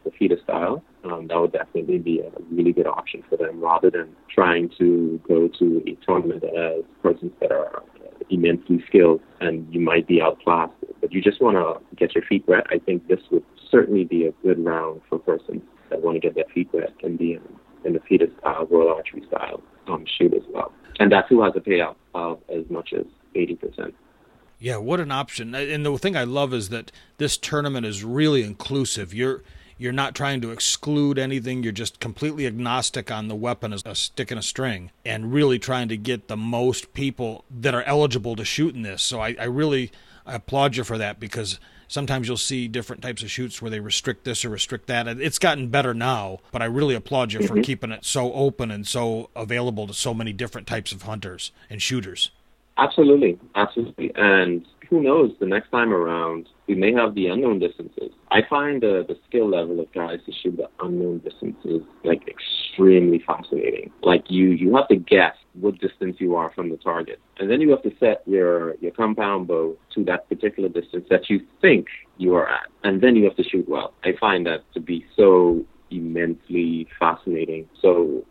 the 0.06 0.12
FITA 0.12 0.42
style, 0.44 0.84
um, 1.04 1.28
that 1.28 1.36
would 1.36 1.52
definitely 1.52 1.98
be 1.98 2.20
a 2.20 2.32
really 2.52 2.72
good 2.72 2.88
option 2.88 3.24
for 3.28 3.38
them 3.38 3.60
rather 3.60 3.90
than 3.90 4.16
trying 4.34 4.70
to 4.78 5.20
go 5.28 5.50
to 5.60 5.84
a 5.88 6.06
tournament 6.06 6.44
has 6.44 6.84
persons 7.02 7.32
that 7.42 7.52
are 7.52 7.84
immensely 8.30 8.84
skilled 8.88 9.22
and 9.42 9.68
you 9.74 9.80
might 9.80 10.08
be 10.08 10.22
outclassed, 10.22 10.74
but 11.02 11.12
you 11.12 11.22
just 11.22 11.42
want 11.42 11.58
to 11.58 11.96
get 11.96 12.16
your 12.16 12.24
feet 12.24 12.48
wet. 12.48 12.66
I 12.70 12.80
think 12.80 13.08
this 13.08 13.20
would 13.32 13.44
certainly 13.76 14.06
be 14.06 14.26
a 14.26 14.32
good 14.42 14.64
round 14.64 15.02
for 15.10 15.20
persons 15.20 15.62
that 15.90 16.02
want 16.02 16.16
to 16.16 16.20
get 16.22 16.34
their 16.34 16.46
feet 16.54 16.70
wet 16.72 16.94
and 17.04 17.18
be 17.18 17.34
in, 17.34 17.42
in 17.84 17.92
the 17.92 18.00
FITA 18.00 18.28
style, 18.40 18.66
Royal 18.70 18.96
Archery 18.96 19.22
style 19.28 19.62
um, 19.88 20.06
shoot 20.18 20.34
as 20.34 20.44
well. 20.54 20.72
And 21.00 21.12
that 21.12 21.28
too 21.28 21.42
has 21.42 21.52
a 21.58 21.60
payout 21.60 21.96
of 22.14 22.40
as 22.48 22.64
much 22.70 22.94
as 22.94 23.06
80%. 23.36 23.92
Yeah, 24.60 24.78
what 24.78 25.02
an 25.02 25.12
option. 25.12 25.54
And 25.54 25.86
the 25.86 25.98
thing 25.98 26.16
I 26.16 26.24
love 26.24 26.54
is 26.54 26.70
that 26.70 26.90
this 27.18 27.36
tournament 27.36 27.86
is 27.86 28.06
really 28.06 28.44
inclusive. 28.44 29.14
You're 29.14 29.44
you're 29.78 29.92
not 29.92 30.16
trying 30.16 30.40
to 30.40 30.52
exclude 30.52 31.20
anything. 31.20 31.62
You're 31.62 31.74
just 31.74 32.00
completely 32.00 32.48
agnostic 32.48 33.12
on 33.12 33.28
the 33.28 33.36
weapon 33.36 33.74
as 33.74 33.84
a 33.86 33.94
stick 33.94 34.32
and 34.32 34.40
a 34.40 34.42
string, 34.42 34.92
and 35.04 35.34
really 35.34 35.60
trying 35.60 35.90
to 35.90 35.98
get 35.98 36.30
the 36.30 36.38
most 36.38 36.94
people 36.94 37.44
that 37.52 37.76
are 37.76 37.84
eligible 37.84 38.38
to 38.38 38.46
shoot 38.46 38.74
in 38.74 38.84
this. 38.84 39.02
So 39.02 39.20
I, 39.20 39.36
I 39.38 39.44
really 39.44 39.92
I 40.26 40.36
applaud 40.36 40.78
you 40.78 40.86
for 40.86 40.98
that 40.98 41.20
because 41.20 41.60
sometimes 41.88 42.28
you'll 42.28 42.38
see 42.38 42.68
different 42.68 43.02
types 43.02 43.24
of 43.24 43.32
shoots 43.32 43.62
where 43.62 43.72
they 43.72 43.80
restrict 43.80 44.24
this 44.24 44.46
or 44.46 44.50
restrict 44.50 44.88
that. 44.88 45.08
It's 45.08 45.40
gotten 45.40 45.70
better 45.70 45.94
now, 45.94 46.40
but 46.52 46.62
I 46.62 46.66
really 46.66 46.96
applaud 46.96 47.34
you 47.34 47.40
mm-hmm. 47.40 47.56
for 47.56 47.62
keeping 47.62 47.92
it 47.92 48.06
so 48.06 48.34
open 48.34 48.72
and 48.72 48.88
so 48.88 49.30
available 49.36 49.88
to 49.88 49.94
so 49.94 50.14
many 50.14 50.34
different 50.34 50.68
types 50.68 50.92
of 50.92 51.04
hunters 51.04 51.52
and 51.70 51.82
shooters. 51.82 52.32
Absolutely, 52.78 53.40
absolutely. 53.56 54.12
And 54.16 54.66
who 54.90 55.02
knows, 55.02 55.32
the 55.40 55.46
next 55.46 55.70
time 55.70 55.94
around, 55.94 56.50
we 56.68 56.76
may 56.76 56.94
have 56.94 57.16
the 57.16 57.28
unknown 57.28 57.60
distances. 57.60 58.12
I 58.32 58.42
find 58.50 58.84
uh, 58.84 59.04
the 59.08 59.18
skill 59.28 59.50
level 59.50 59.80
of 59.80 59.92
guys 59.94 60.20
to 60.26 60.32
shoot 60.32 60.58
the 60.58 60.70
unknown 60.80 61.20
distances 61.20 61.82
like 62.04 62.22
extremely 62.28 63.24
fascinating. 63.26 63.92
Like 64.02 64.26
you, 64.30 64.50
you 64.50 64.76
have 64.76 64.88
to 64.90 64.96
guess 64.96 65.36
what 65.54 65.80
distance 65.80 66.18
you 66.20 66.36
are 66.36 66.52
from 66.54 66.70
the 66.70 66.78
target, 66.78 67.20
and 67.40 67.50
then 67.50 67.62
you 67.62 67.70
have 67.72 67.84
to 67.84 67.92
set 68.00 68.24
your 68.26 68.76
your 68.76 68.92
compound 68.92 69.48
bow 69.48 69.78
to 69.94 70.04
that 70.06 70.28
particular 70.28 70.70
distance 70.70 71.06
that 71.10 71.30
you 71.30 71.40
think 71.62 71.88
you 72.18 72.36
are 72.36 72.48
at, 72.50 72.68
and 72.84 73.02
then 73.02 73.16
you 73.16 73.24
have 73.26 73.36
to 73.38 73.44
shoot 73.44 73.68
well. 73.70 73.94
I 74.04 74.12
find 74.20 74.46
that 74.48 74.62
to 74.74 74.80
be 74.80 75.06
so 75.16 75.66
immensely 75.92 76.88
fascinating. 77.00 77.70
So 77.82 78.26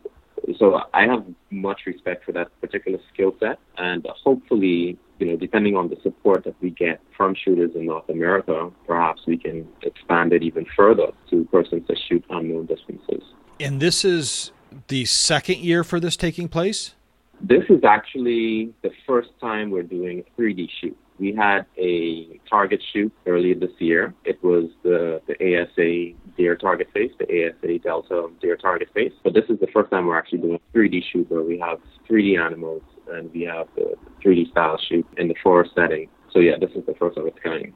so 0.58 0.80
I 0.92 1.06
have 1.06 1.24
much 1.50 1.82
respect 1.86 2.24
for 2.24 2.32
that 2.32 2.48
particular 2.60 2.98
skill 3.12 3.34
set, 3.40 3.58
and 3.78 4.06
hopefully, 4.22 4.98
you 5.24 5.30
know, 5.30 5.36
depending 5.36 5.74
on 5.74 5.88
the 5.88 5.96
support 6.02 6.44
that 6.44 6.54
we 6.60 6.70
get 6.70 7.00
from 7.16 7.34
shooters 7.34 7.70
in 7.74 7.86
North 7.86 8.08
America, 8.10 8.70
perhaps 8.86 9.22
we 9.26 9.38
can 9.38 9.66
expand 9.82 10.32
it 10.32 10.42
even 10.42 10.66
further 10.76 11.08
to 11.30 11.44
persons 11.46 11.86
that 11.88 11.98
shoot 12.08 12.22
unknown 12.28 12.66
distances. 12.66 13.22
And 13.58 13.80
this 13.80 14.04
is 14.04 14.52
the 14.88 15.06
second 15.06 15.58
year 15.58 15.82
for 15.82 15.98
this 15.98 16.16
taking 16.16 16.48
place. 16.48 16.94
This 17.40 17.64
is 17.68 17.84
actually 17.84 18.74
the 18.82 18.90
first 19.06 19.30
time 19.40 19.70
we're 19.70 19.82
doing 19.82 20.22
a 20.26 20.40
3D 20.40 20.68
shoot. 20.80 20.96
We 21.18 21.32
had 21.32 21.64
a 21.78 22.40
target 22.50 22.82
shoot 22.92 23.12
earlier 23.26 23.54
this 23.54 23.70
year. 23.78 24.12
It 24.24 24.42
was 24.42 24.64
the, 24.82 25.22
the 25.26 25.34
ASA 25.34 26.16
deer 26.36 26.56
target 26.56 26.88
face, 26.92 27.12
the 27.18 27.24
ASA 27.24 27.78
Delta 27.78 28.28
deer 28.40 28.56
target 28.56 28.88
face. 28.92 29.12
But 29.22 29.32
this 29.32 29.44
is 29.48 29.58
the 29.60 29.68
first 29.68 29.90
time 29.90 30.06
we're 30.06 30.18
actually 30.18 30.38
doing 30.38 30.60
a 30.74 30.76
3D 30.76 31.02
shoot 31.12 31.30
where 31.30 31.42
we 31.42 31.58
have 31.60 31.78
3D 32.10 32.38
animals 32.38 32.82
and 33.10 33.32
we 33.32 33.42
have 33.42 33.68
the 33.76 33.94
3D 34.24 34.50
style 34.50 34.78
shoot 34.88 35.06
in 35.16 35.28
the 35.28 35.34
forest 35.42 35.72
setting. 35.74 36.08
So 36.32 36.38
yeah, 36.40 36.54
this 36.58 36.70
is 36.74 36.84
the 36.86 36.94
first 36.94 37.16
of 37.16 37.26
its 37.26 37.38
kind. 37.42 37.72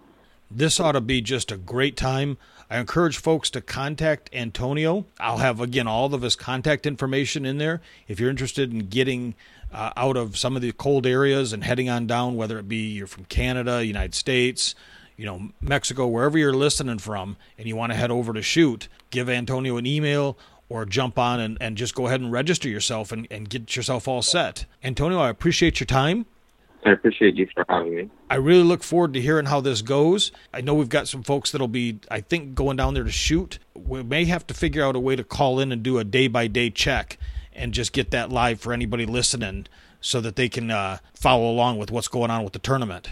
This 0.51 0.81
ought 0.81 0.93
to 0.93 1.03
be 1.03 1.21
just 1.21 1.53
a 1.53 1.59
great 1.59 1.97
time. 1.97 2.39
I 2.71 2.79
encourage 2.79 3.19
folks 3.19 3.51
to 3.51 3.61
contact 3.61 4.31
Antonio. 4.33 5.07
I'll 5.21 5.39
have, 5.39 5.61
again, 5.61 5.87
all 5.87 6.13
of 6.15 6.23
his 6.23 6.37
contact 6.37 6.87
information 6.87 7.45
in 7.45 7.59
there. 7.59 7.83
If 8.09 8.19
you're 8.19 8.31
interested 8.31 8.73
in 8.73 8.89
getting 8.89 9.35
uh, 9.73 9.93
out 9.95 10.17
of 10.17 10.39
some 10.39 10.57
of 10.57 10.63
the 10.63 10.73
cold 10.73 11.07
areas 11.07 11.53
and 11.53 11.65
heading 11.65 11.91
on 11.91 12.07
down, 12.07 12.37
whether 12.37 12.59
it 12.59 12.67
be 12.67 12.89
you're 12.89 13.07
from 13.07 13.27
Canada, 13.27 13.85
United 13.85 14.15
States, 14.15 14.75
you 15.19 15.27
know, 15.27 15.51
Mexico, 15.61 16.07
wherever 16.07 16.39
you're 16.39 16.55
listening 16.55 16.99
from, 16.99 17.37
and 17.59 17.69
you 17.69 17.77
want 17.77 17.93
to 17.93 17.99
head 17.99 18.11
over 18.11 18.33
to 18.33 18.41
shoot, 18.41 18.89
give 19.11 19.29
Antonio 19.29 19.77
an 19.77 19.85
email 19.85 20.39
or 20.69 20.85
jump 20.85 21.19
on 21.19 21.41
and, 21.41 21.59
and 21.61 21.77
just 21.77 21.95
go 21.95 22.07
ahead 22.07 22.21
and 22.21 22.31
register 22.31 22.69
yourself 22.69 23.13
and, 23.13 23.27
and 23.31 23.49
get 23.49 23.75
yourself 23.77 24.07
all 24.07 24.23
set. 24.23 24.65
Antonio, 24.83 25.19
I 25.19 25.31
appreciate 25.31 25.81
your 25.81 25.87
time. 25.87 26.27
I 26.85 26.93
appreciate 26.93 27.35
you 27.35 27.49
for 27.53 27.65
having 27.69 27.95
me. 27.95 28.11
I 28.31 28.37
really 28.37 28.63
look 28.63 28.83
forward 28.83 29.13
to 29.15 29.21
hearing 29.21 29.47
how 29.47 29.61
this 29.61 29.83
goes. 29.83 30.31
I 30.55 30.61
know 30.61 30.75
we've 30.75 30.89
got 30.89 31.09
some 31.09 31.23
folks 31.23 31.51
that'll 31.51 31.69
be, 31.69 31.99
I 32.11 32.21
think, 32.21 32.55
going 32.55 32.77
down 32.77 32.95
there 32.95 33.05
to 33.05 33.11
shoot. 33.11 33.59
We 33.75 34.03
may 34.03 34.27
have 34.27 34.47
to 34.47 34.55
figure 34.55 34.85
out 34.85 34.95
a 34.95 35.01
way 35.01 35.17
to 35.17 35.25
call 35.25 35.59
in 35.59 35.73
and 35.73 35.83
do 35.83 35.99
a 35.99 36.05
day 36.05 36.29
by 36.29 36.47
day 36.47 36.71
check 36.71 37.19
and 37.53 37.75
just 37.75 37.93
get 37.93 38.13
that 38.13 38.31
live 38.31 38.61
for 38.61 38.73
anybody 38.73 39.07
listening 39.07 39.67
so 40.01 40.21
that 40.21 40.37
they 40.37 40.49
can 40.49 40.71
uh, 40.71 40.99
follow 41.15 41.51
along 41.51 41.79
with 41.79 41.91
what's 41.91 42.09
going 42.09 42.31
on 42.31 42.45
with 42.45 42.53
the 42.53 42.61
tournament. 42.61 43.11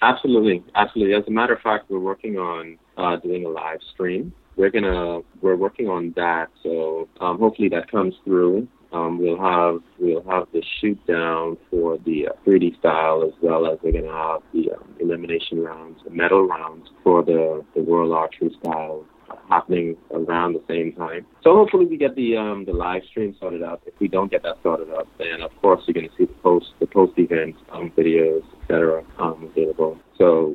Absolutely, 0.00 0.62
absolutely. 0.74 1.14
As 1.14 1.24
a 1.26 1.30
matter 1.30 1.54
of 1.54 1.60
fact, 1.60 1.90
we're 1.90 1.98
working 1.98 2.38
on 2.38 2.78
uh, 2.96 3.16
doing 3.16 3.44
a 3.44 3.48
live 3.48 3.80
stream. 3.92 4.32
We're 4.56 4.70
gonna 4.70 5.20
we're 5.42 5.56
working 5.56 5.88
on 5.88 6.12
that, 6.16 6.48
so 6.62 7.08
um, 7.20 7.38
hopefully 7.38 7.68
that 7.70 7.90
comes 7.90 8.14
through. 8.24 8.68
Um, 8.92 9.18
we'll 9.18 9.38
have 9.38 9.80
we'll 9.98 10.24
have 10.24 10.48
the 10.52 10.62
shoot 10.80 10.98
down 11.06 11.58
for 11.70 11.98
the 11.98 12.28
uh, 12.28 12.32
3D 12.46 12.78
style 12.78 13.22
as 13.26 13.34
well 13.42 13.66
as 13.66 13.78
we're 13.82 13.92
gonna 13.92 14.12
have 14.12 14.42
the 14.54 14.72
um, 14.72 14.94
elimination 15.00 15.62
rounds, 15.62 16.00
the 16.04 16.10
medal 16.10 16.46
rounds 16.46 16.88
for 17.04 17.22
the 17.22 17.64
the 17.74 17.82
World 17.82 18.12
Archery 18.12 18.56
style 18.60 19.04
happening 19.48 19.96
around 20.12 20.54
the 20.54 20.62
same 20.68 20.92
time. 20.92 21.26
So 21.42 21.54
hopefully 21.54 21.86
we 21.86 21.96
get 21.96 22.14
the 22.16 22.36
um, 22.36 22.64
the 22.64 22.72
live 22.72 23.02
stream 23.10 23.36
sorted 23.38 23.62
out. 23.62 23.82
If 23.86 23.94
we 24.00 24.08
don't 24.08 24.30
get 24.30 24.42
that 24.42 24.56
sorted 24.62 24.90
out, 24.90 25.08
then 25.18 25.42
of 25.42 25.50
course 25.60 25.82
you're 25.86 26.02
to 26.02 26.08
see 26.16 26.24
the 26.24 26.34
post 26.42 26.66
the 26.80 26.86
post 26.86 27.12
event 27.18 27.56
um, 27.72 27.92
videos, 27.96 28.42
etc. 28.62 29.04
Um, 29.18 29.50
available. 29.52 29.98
So 30.18 30.54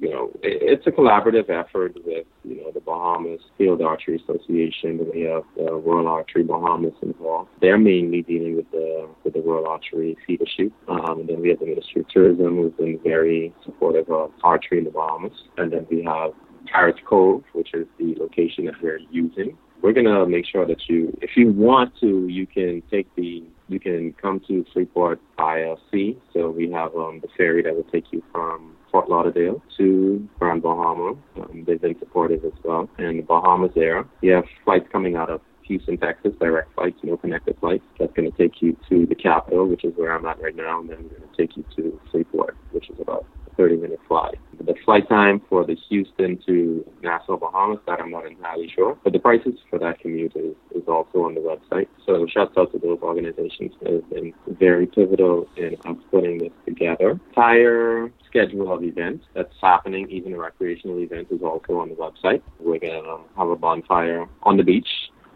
you 0.00 0.10
know, 0.10 0.30
it's 0.42 0.86
a 0.86 0.90
collaborative 0.90 1.50
effort 1.50 1.96
with, 2.04 2.26
you 2.44 2.56
know, 2.56 2.70
the 2.70 2.80
Bahamas 2.80 3.40
Field 3.56 3.82
Archery 3.82 4.22
Association. 4.22 5.06
We 5.12 5.22
have 5.22 5.42
the 5.56 5.72
Royal 5.72 6.06
Archery 6.06 6.44
Bahamas 6.44 6.94
involved. 7.02 7.50
They're 7.60 7.78
mainly 7.78 8.22
dealing 8.22 8.56
with 8.56 8.70
the 8.70 9.08
with 9.24 9.34
the 9.34 9.40
Royal 9.40 9.66
Archery 9.66 10.16
FITA 10.26 10.46
shoot. 10.56 10.72
Um, 10.88 11.20
and 11.20 11.28
then 11.28 11.40
we 11.40 11.48
have 11.48 11.58
the 11.58 11.66
Ministry 11.66 12.02
of 12.02 12.08
Tourism, 12.08 12.56
who's 12.56 12.72
been 12.74 12.98
very 13.02 13.52
supportive 13.64 14.08
of 14.10 14.32
archery 14.44 14.78
in 14.78 14.84
the 14.84 14.90
Bahamas. 14.90 15.32
And 15.56 15.72
then 15.72 15.86
we 15.90 16.04
have 16.04 16.32
Pirates 16.72 17.00
Cove, 17.04 17.42
which 17.52 17.74
is 17.74 17.86
the 17.98 18.14
location 18.18 18.66
that 18.66 18.80
we're 18.80 19.00
using. 19.10 19.56
We're 19.82 19.92
gonna 19.92 20.26
make 20.26 20.46
sure 20.46 20.66
that 20.66 20.88
you, 20.88 21.16
if 21.22 21.30
you 21.36 21.50
want 21.52 21.92
to, 22.00 22.26
you 22.28 22.46
can 22.46 22.82
take 22.90 23.12
the 23.16 23.44
you 23.68 23.78
can 23.78 24.12
come 24.14 24.40
to 24.48 24.64
Freeport 24.72 25.20
ILC. 25.38 26.16
So 26.32 26.50
we 26.50 26.70
have 26.72 26.94
um, 26.96 27.20
the 27.20 27.28
ferry 27.36 27.62
that 27.62 27.74
will 27.74 27.84
take 27.84 28.04
you 28.12 28.22
from 28.32 28.77
Fort 28.90 29.08
Lauderdale 29.08 29.62
to 29.76 30.28
Grand 30.38 30.62
Bahama. 30.62 31.16
Um, 31.36 31.64
they've 31.66 31.80
been 31.80 31.98
supportive 31.98 32.44
as 32.44 32.52
well. 32.64 32.88
And 32.98 33.18
the 33.18 33.22
Bahamas 33.22 33.72
there, 33.74 34.04
you 34.22 34.32
have 34.32 34.44
flights 34.64 34.86
coming 34.90 35.16
out 35.16 35.30
of 35.30 35.40
Houston, 35.64 35.98
Texas, 35.98 36.32
direct 36.40 36.74
flights, 36.74 36.98
no 37.02 37.16
connected 37.16 37.56
flights. 37.60 37.84
That's 37.98 38.12
going 38.14 38.30
to 38.30 38.36
take 38.36 38.62
you 38.62 38.76
to 38.88 39.06
the 39.06 39.14
capital, 39.14 39.66
which 39.66 39.84
is 39.84 39.92
where 39.96 40.12
I'm 40.12 40.24
at 40.26 40.40
right 40.40 40.56
now, 40.56 40.80
and 40.80 40.88
then 40.88 41.08
going 41.08 41.22
to 41.22 41.36
take 41.36 41.56
you 41.56 41.64
to 41.76 42.00
Freeport, 42.10 42.56
which 42.72 42.88
is 42.88 42.98
about 43.00 43.26
30 43.58 43.76
minute 43.76 44.00
flight. 44.08 44.38
The 44.58 44.74
flight 44.84 45.08
time 45.08 45.42
for 45.48 45.66
the 45.66 45.76
Houston 45.88 46.40
to 46.46 46.84
Nassau, 47.02 47.36
Bahamas, 47.36 47.78
that 47.86 48.00
I'm 48.00 48.10
not 48.10 48.26
entirely 48.26 48.70
sure. 48.74 48.96
But 49.04 49.12
the 49.12 49.18
prices 49.18 49.54
for 49.68 49.78
that 49.80 50.00
commute 50.00 50.34
is, 50.36 50.54
is 50.74 50.82
also 50.88 51.24
on 51.24 51.34
the 51.34 51.40
website. 51.40 51.88
So 52.06 52.26
shouts 52.26 52.54
out 52.56 52.72
to 52.72 52.78
those 52.78 52.98
organizations 53.02 53.72
that 53.82 53.92
have 53.92 54.10
been 54.10 54.32
very 54.46 54.86
pivotal 54.86 55.48
in 55.56 55.76
us 55.84 55.96
putting 56.10 56.38
this 56.38 56.52
together. 56.64 57.20
Entire 57.30 58.10
schedule 58.26 58.72
of 58.72 58.82
events 58.84 59.26
that's 59.34 59.54
happening, 59.60 60.08
even 60.10 60.32
a 60.34 60.38
recreational 60.38 60.98
event, 61.00 61.28
is 61.30 61.42
also 61.42 61.78
on 61.78 61.88
the 61.88 61.96
website. 61.96 62.42
We're 62.60 62.78
going 62.78 63.02
to 63.02 63.10
um, 63.10 63.24
have 63.36 63.48
a 63.48 63.56
bonfire 63.56 64.26
on 64.44 64.56
the 64.56 64.62
beach 64.62 64.88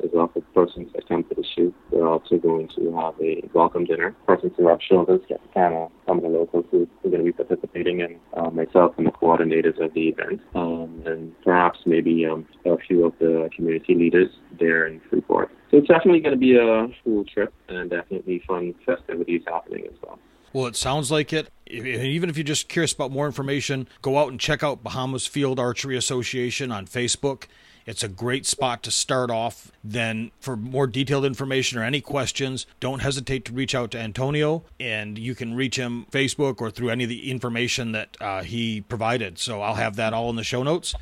as 0.03 0.11
well 0.13 0.31
for 0.33 0.41
persons 0.55 0.91
that 0.95 1.09
come 1.09 1.25
to 1.25 1.35
the 1.35 1.45
shoot. 1.55 1.75
We're 1.91 2.09
also 2.09 2.37
going 2.39 2.69
to 2.77 2.95
have 2.97 3.15
a 3.21 3.43
welcome 3.53 3.85
dinner. 3.85 4.15
Persons 4.27 4.53
who 4.57 4.69
have 4.69 4.81
shoulders, 4.83 5.21
get 5.29 5.41
kind 5.55 5.75
of 5.75 5.91
some 6.13 6.25
of 6.25 6.31
the 6.31 6.39
locals 6.39 6.67
who 6.71 6.83
are 6.83 7.11
going 7.11 7.25
to 7.25 7.25
be 7.25 7.33
participating, 7.33 8.03
and 8.03 8.17
uh, 8.35 8.51
myself 8.51 8.95
and 8.99 9.07
the 9.07 9.11
coordinators 9.13 9.83
of 9.83 9.95
the 9.95 10.09
event, 10.09 10.41
um, 10.55 11.03
and 11.07 11.33
perhaps 11.43 11.79
maybe 11.87 12.27
um, 12.27 12.47
a 12.67 12.77
few 12.77 13.07
of 13.07 13.15
the 13.19 13.49
community 13.57 13.95
leaders 13.95 14.29
there 14.61 14.87
in 14.87 15.01
Freeport. 15.09 15.51
So 15.71 15.79
it's 15.79 15.89
definitely 15.89 16.21
going 16.21 16.35
to 16.35 16.39
be 16.39 16.57
a 16.57 16.89
cool 17.03 17.25
trip 17.25 17.53
and 17.69 17.89
definitely 17.89 18.43
fun 18.47 18.75
festivities 18.85 19.43
happening 19.47 19.87
as 19.87 19.95
well. 20.03 20.19
Well, 20.53 20.67
it 20.67 20.77
sounds 20.77 21.11
like 21.11 21.33
it. 21.33 21.49
Even 21.67 22.29
if 22.29 22.37
you're 22.37 22.45
just 22.45 22.69
curious 22.69 22.93
about 22.93 23.11
more 23.11 23.25
information, 23.25 23.89
go 24.03 24.19
out 24.19 24.29
and 24.29 24.39
check 24.39 24.63
out 24.63 24.83
Bahamas 24.83 25.27
Field 25.27 25.59
Archery 25.59 25.97
Association 25.97 26.71
on 26.71 26.87
Facebook. 26.87 27.45
It's 27.87 28.03
a 28.03 28.09
great 28.09 28.47
spot 28.47 28.83
to 28.85 28.91
start 28.91 29.31
off. 29.31 29.73
Then, 29.83 30.31
for 30.41 30.57
more 30.57 30.87
detailed 30.87 31.25
information 31.25 31.79
or 31.79 31.85
any 31.85 32.01
questions, 32.01 32.67
don't 32.81 33.01
hesitate 33.01 33.45
to 33.47 33.53
reach 33.53 33.75
out 33.75 33.91
to 33.93 33.99
Antonio, 33.99 34.65
and 34.79 35.19
you 35.19 35.35
can 35.35 35.55
reach 35.55 35.77
him 35.77 36.07
Facebook 36.11 36.61
or 36.61 36.71
through 36.71 36.91
any 36.91 37.05
of 37.05 37.11
the 37.11 37.31
information 37.31 37.93
that 37.93 38.17
uh, 38.21 38.43
he 38.43 38.81
provided. 38.83 39.39
So 39.39 39.63
I'll 39.63 39.75
have 39.75 39.97
that 39.97 40.13
all 40.13 40.31
in 40.31 40.37
the 40.37 40.45
show 40.45 40.63
notes. 40.63 40.95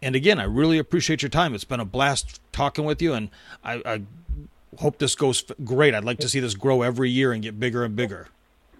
And 0.00 0.16
again, 0.16 0.40
I 0.40 0.44
really 0.44 0.78
appreciate 0.78 1.22
your 1.22 1.28
time. 1.28 1.54
It's 1.54 1.64
been 1.64 1.80
a 1.80 1.84
blast 1.84 2.40
talking 2.50 2.84
with 2.84 3.00
you, 3.00 3.12
and 3.12 3.28
I, 3.62 3.82
I 3.84 4.02
hope 4.78 4.98
this 4.98 5.14
goes 5.14 5.44
great. 5.64 5.94
I'd 5.94 6.04
like 6.04 6.18
to 6.18 6.28
see 6.28 6.40
this 6.40 6.54
grow 6.54 6.82
every 6.82 7.10
year 7.10 7.32
and 7.32 7.42
get 7.42 7.60
bigger 7.60 7.84
and 7.84 7.94
bigger. 7.94 8.28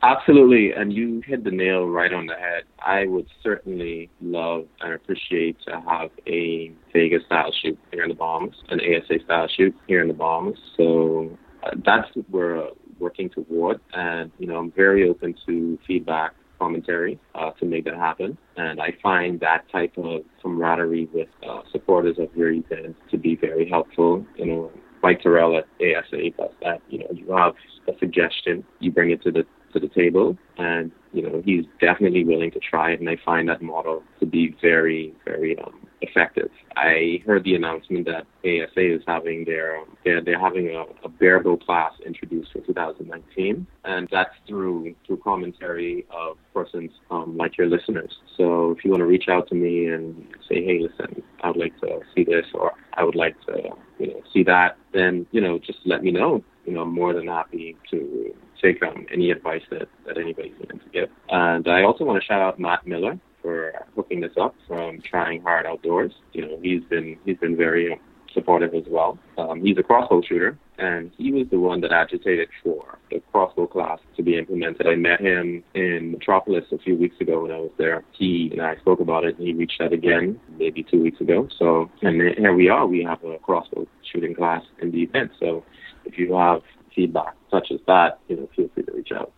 Absolutely, 0.05 0.73
and 0.73 0.93
you 0.93 1.23
hit 1.25 1.45
the 1.45 1.51
nail 1.53 1.87
right 1.87 2.12
on 2.12 2.27
the 2.27 2.35
head. 2.35 2.65
I 2.85 3.07
would 3.07 3.27
certainly 3.41 4.11
love 4.21 4.67
and 4.81 4.95
appreciate 4.95 5.57
to 5.67 5.81
have 5.88 6.11
a 6.27 6.73
Vegas 6.93 7.25
style 7.27 7.53
shoot 7.62 7.79
here 7.93 8.03
in 8.03 8.09
the 8.09 8.17
Bahamas, 8.17 8.57
an 8.71 8.81
ASA 8.81 9.23
style 9.25 9.47
shoot 9.57 9.73
here 9.87 10.03
in 10.03 10.09
the 10.09 10.15
Bahamas. 10.15 10.59
So 10.77 11.31
uh, 11.62 11.71
that's 11.87 12.09
what 12.15 12.29
we're 12.31 12.69
working 12.99 13.31
toward, 13.31 13.81
and 13.93 14.33
you 14.41 14.49
know 14.49 14.57
I'm 14.57 14.73
very 14.73 15.09
open 15.09 15.37
to 15.47 15.79
feedback, 15.87 16.33
commentary 16.59 17.21
uh, 17.37 17.53
to 17.53 17.65
make 17.65 17.85
that 17.85 17.95
happen. 17.95 18.37
And 18.57 18.81
I 18.81 18.95
find 19.05 19.38
that 19.38 19.71
type 19.71 19.97
of 19.99 20.23
camaraderie 20.43 21.09
with 21.15 21.29
uh, 21.49 21.61
supporters 21.71 22.17
of 22.19 22.29
your 22.37 22.51
event 22.51 22.97
to 23.12 23.19
be 23.19 23.37
very 23.37 23.69
helpful. 23.69 24.27
You 24.37 24.47
know, 24.47 24.73
Mike 25.01 25.23
Tyrrell 25.23 25.59
at 25.59 25.67
ASA 25.81 26.31
does 26.37 26.51
that. 26.62 26.81
You 26.88 27.01
know, 27.01 27.09
you 27.12 27.31
have 27.33 27.55
a 27.87 27.97
suggestion, 27.99 28.65
you 28.81 28.91
bring 28.91 29.11
it 29.11 29.23
to 29.23 29.31
the 29.31 29.45
to 29.73 29.81
the 29.81 29.89
table, 29.89 30.37
and 30.59 30.91
you 31.13 31.23
know 31.23 31.43
he's 31.45 31.65
definitely 31.81 32.25
willing 32.25 32.51
to 32.53 32.61
try 32.61 32.93
it. 32.93 33.01
And 33.01 33.09
I 33.09 33.17
find 33.25 33.49
that 33.49 33.63
model 33.63 34.03
to 34.21 34.27
be 34.27 34.57
very, 34.61 35.15
very 35.25 35.59
um, 35.59 35.87
effective. 36.01 36.51
I 36.77 37.23
heard 37.27 37.45
the 37.45 37.55
announcement 37.55 38.07
that 38.07 38.27
ASA 38.45 38.95
is 38.95 39.03
having 39.07 39.45
their 39.45 39.79
um, 39.79 39.97
they're, 40.05 40.21
they're 40.23 40.39
having 40.39 40.69
a, 40.69 40.85
a 41.05 41.09
bare 41.09 41.41
bow 41.41 41.57
class 41.57 41.93
introduced 42.05 42.53
for 42.53 42.61
2019, 42.61 43.67
and 43.85 44.09
that's 44.11 44.35
through 44.47 44.95
through 45.07 45.19
commentary 45.19 46.05
of 46.11 46.37
persons 46.53 46.91
um, 47.11 47.37
like 47.37 47.57
your 47.57 47.69
listeners. 47.69 48.19
So 48.37 48.73
if 48.73 48.85
you 48.85 48.91
want 48.91 49.01
to 49.01 49.07
reach 49.07 49.29
out 49.29 49.49
to 49.49 49.55
me 49.55 49.89
and 49.89 50.27
say, 50.49 50.65
hey, 50.65 50.81
listen, 50.81 51.23
I 51.43 51.49
would 51.49 51.57
like 51.57 51.79
to 51.81 52.01
see 52.15 52.25
this, 52.25 52.47
or 52.55 52.73
I 52.95 53.05
would 53.05 53.17
like 53.17 53.37
to 53.47 53.71
you 53.99 54.09
know 54.09 54.23
see 54.33 54.43
that, 54.45 54.77
then 54.93 55.27
you 55.31 55.41
know 55.41 55.59
just 55.59 55.79
let 55.85 56.03
me 56.03 56.11
know. 56.11 56.43
You 56.67 56.75
know, 56.75 56.83
I'm 56.83 56.95
more 56.95 57.13
than 57.13 57.27
happy 57.27 57.77
to 57.91 58.35
take 58.62 58.83
um, 58.83 59.07
any 59.12 59.31
advice 59.31 59.62
that, 59.70 59.88
that 60.07 60.18
anybody's 60.18 60.55
willing 60.59 60.79
to 60.79 60.88
give. 60.92 61.09
And 61.29 61.66
I 61.68 61.83
also 61.83 62.05
want 62.05 62.22
to 62.22 62.27
shout 62.27 62.40
out 62.40 62.59
Matt 62.59 62.87
Miller 62.87 63.18
for 63.42 63.72
hooking 63.94 64.20
this 64.20 64.33
up 64.40 64.55
from 64.68 65.01
Trying 65.03 65.42
Hard 65.42 65.66
Outdoors. 65.66 66.12
You 66.33 66.46
know, 66.46 66.59
he's 66.62 66.85
been 66.85 67.18
he's 67.25 67.38
been 67.38 67.57
very 67.57 68.01
supportive 68.33 68.75
as 68.75 68.85
well. 68.88 69.18
Um, 69.37 69.62
he's 69.62 69.77
a 69.79 69.83
crossbow 69.83 70.22
shooter, 70.27 70.59
and 70.79 71.11
he 71.18 71.33
was 71.33 71.46
the 71.51 71.59
one 71.59 71.81
that 71.83 71.92
agitated 71.92 72.48
for 72.62 72.98
the 73.11 73.20
crossbow 73.31 73.66
class 73.66 73.98
to 74.16 74.22
be 74.22 74.38
implemented. 74.38 74.87
I 74.87 74.94
met 74.94 75.20
him 75.20 75.62
in 75.75 76.12
Metropolis 76.12 76.64
a 76.72 76.79
few 76.79 76.96
weeks 76.96 77.16
ago 77.20 77.42
when 77.42 77.51
I 77.51 77.59
was 77.59 77.72
there. 77.79 78.05
He 78.12 78.48
and 78.53 78.62
I 78.62 78.77
spoke 78.77 79.01
about 79.01 79.25
it, 79.25 79.37
and 79.38 79.46
he 79.46 79.53
reached 79.53 79.81
out 79.81 79.92
again 79.92 80.40
maybe 80.59 80.83
two 80.83 81.03
weeks 81.03 81.20
ago. 81.20 81.48
So, 81.59 81.90
and 82.03 82.20
here 82.38 82.55
we 82.55 82.68
are. 82.68 82.87
We 82.87 83.05
have 83.05 83.22
a 83.25 83.38
crossbow 83.38 83.87
shooting 84.11 84.35
class 84.35 84.62
in 84.81 84.90
the 84.92 85.03
event. 85.03 85.33
So, 85.38 85.64
if 86.05 86.18
you 86.18 86.35
have 86.35 86.62
feedback 86.95 87.35
such 87.51 87.71
as 87.71 87.81
that, 87.87 88.19
you 88.29 88.37
know, 88.37 88.49
feel 88.55 88.69
free 88.75 88.83
to 88.85 88.93
reach 88.93 89.13
out. 89.13 89.33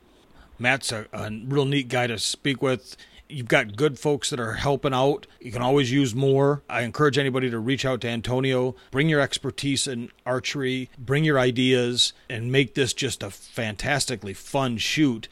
Matt's 0.58 0.92
a, 0.92 1.06
a 1.12 1.30
real 1.46 1.64
neat 1.64 1.88
guy 1.88 2.06
to 2.06 2.18
speak 2.18 2.62
with. 2.62 2.96
You've 3.28 3.48
got 3.48 3.76
good 3.76 3.98
folks 3.98 4.30
that 4.30 4.38
are 4.38 4.52
helping 4.52 4.92
out. 4.94 5.26
You 5.40 5.50
can 5.50 5.62
always 5.62 5.90
use 5.90 6.14
more. 6.14 6.62
I 6.68 6.82
encourage 6.82 7.18
anybody 7.18 7.50
to 7.50 7.58
reach 7.58 7.84
out 7.84 8.02
to 8.02 8.08
Antonio. 8.08 8.76
Bring 8.90 9.08
your 9.08 9.20
expertise 9.20 9.86
in 9.88 10.10
archery, 10.26 10.90
bring 10.98 11.24
your 11.24 11.38
ideas, 11.38 12.12
and 12.28 12.52
make 12.52 12.74
this 12.74 12.92
just 12.92 13.22
a 13.22 13.30
fantastically 13.30 14.34
fun 14.34 14.76
shoot. 14.76 15.28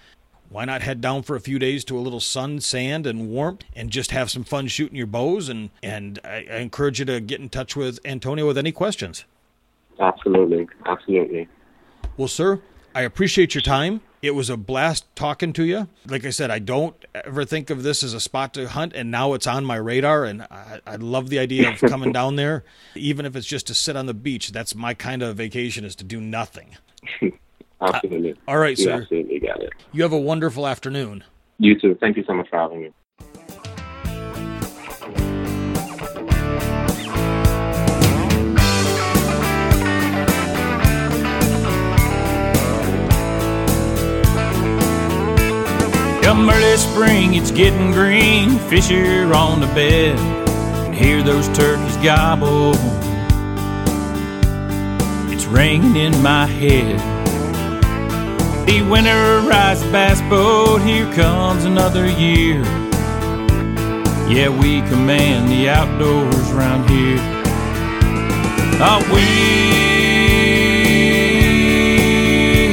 Why 0.48 0.64
not 0.64 0.82
head 0.82 1.00
down 1.00 1.22
for 1.22 1.36
a 1.36 1.40
few 1.40 1.58
days 1.58 1.84
to 1.84 1.98
a 1.98 2.00
little 2.00 2.20
sun, 2.20 2.60
sand, 2.60 3.06
and 3.06 3.28
warmth 3.30 3.64
and 3.74 3.90
just 3.90 4.10
have 4.10 4.30
some 4.30 4.44
fun 4.44 4.68
shooting 4.68 4.96
your 4.96 5.06
bows? 5.06 5.48
And, 5.48 5.70
and 5.82 6.18
I, 6.24 6.46
I 6.50 6.56
encourage 6.56 6.98
you 6.98 7.04
to 7.06 7.20
get 7.20 7.40
in 7.40 7.48
touch 7.48 7.76
with 7.76 8.00
Antonio 8.04 8.46
with 8.46 8.58
any 8.58 8.72
questions. 8.72 9.24
Absolutely. 10.00 10.66
Absolutely. 10.86 11.48
Well, 12.16 12.28
sir, 12.28 12.60
I 12.94 13.02
appreciate 13.02 13.54
your 13.54 13.62
time. 13.62 14.00
It 14.20 14.36
was 14.36 14.48
a 14.48 14.56
blast 14.56 15.04
talking 15.16 15.52
to 15.54 15.64
you. 15.64 15.88
Like 16.06 16.24
I 16.24 16.30
said, 16.30 16.50
I 16.50 16.60
don't 16.60 16.94
ever 17.14 17.44
think 17.44 17.70
of 17.70 17.82
this 17.82 18.04
as 18.04 18.14
a 18.14 18.20
spot 18.20 18.54
to 18.54 18.68
hunt, 18.68 18.92
and 18.94 19.10
now 19.10 19.32
it's 19.32 19.48
on 19.48 19.64
my 19.64 19.76
radar. 19.76 20.24
And 20.24 20.42
I, 20.42 20.80
I 20.86 20.96
love 20.96 21.28
the 21.28 21.40
idea 21.40 21.70
of 21.70 21.80
coming 21.80 22.12
down 22.12 22.36
there, 22.36 22.64
even 22.94 23.26
if 23.26 23.34
it's 23.34 23.46
just 23.46 23.66
to 23.66 23.74
sit 23.74 23.96
on 23.96 24.06
the 24.06 24.14
beach. 24.14 24.52
That's 24.52 24.74
my 24.74 24.94
kind 24.94 25.22
of 25.22 25.36
vacation 25.36 25.84
is 25.84 25.96
to 25.96 26.04
do 26.04 26.20
nothing. 26.20 26.76
absolutely. 27.80 28.32
Uh, 28.32 28.36
all 28.46 28.58
right, 28.58 28.78
you 28.78 28.84
sir. 28.84 28.92
Absolutely 29.02 29.40
got 29.40 29.60
it. 29.60 29.72
You 29.90 30.02
have 30.02 30.12
a 30.12 30.20
wonderful 30.20 30.68
afternoon. 30.68 31.24
You 31.58 31.78
too. 31.78 31.96
Thank 31.98 32.16
you 32.16 32.24
so 32.24 32.34
much 32.34 32.48
for 32.48 32.58
having 32.58 32.82
me. 32.82 32.90
Early 46.48 46.76
spring, 46.76 47.34
it's 47.34 47.50
getting 47.50 47.92
green. 47.92 48.58
Fish 48.68 48.90
are 48.90 49.32
on 49.32 49.60
the 49.60 49.66
bed. 49.68 50.18
And 50.18 50.94
hear 50.94 51.22
those 51.22 51.46
turkeys 51.56 51.96
gobble. 51.98 52.74
It's 55.32 55.46
ringing 55.46 55.96
in 55.96 56.20
my 56.22 56.46
head. 56.46 56.98
The 58.66 58.80
winterized 58.80 59.90
bass 59.92 60.20
boat, 60.28 60.82
here 60.82 61.10
comes 61.14 61.64
another 61.64 62.06
year. 62.06 62.64
Yeah, 64.28 64.48
we 64.48 64.82
command 64.88 65.48
the 65.48 65.68
outdoors 65.68 66.50
round 66.52 66.90
here. 66.90 67.20
Oh, 68.84 69.00
we 69.14 69.22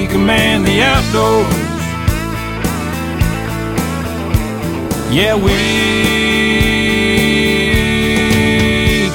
command 0.08 0.66
the 0.66 0.82
outdoors. 0.82 1.69
Yeah, 5.12 5.34
we 5.34 5.50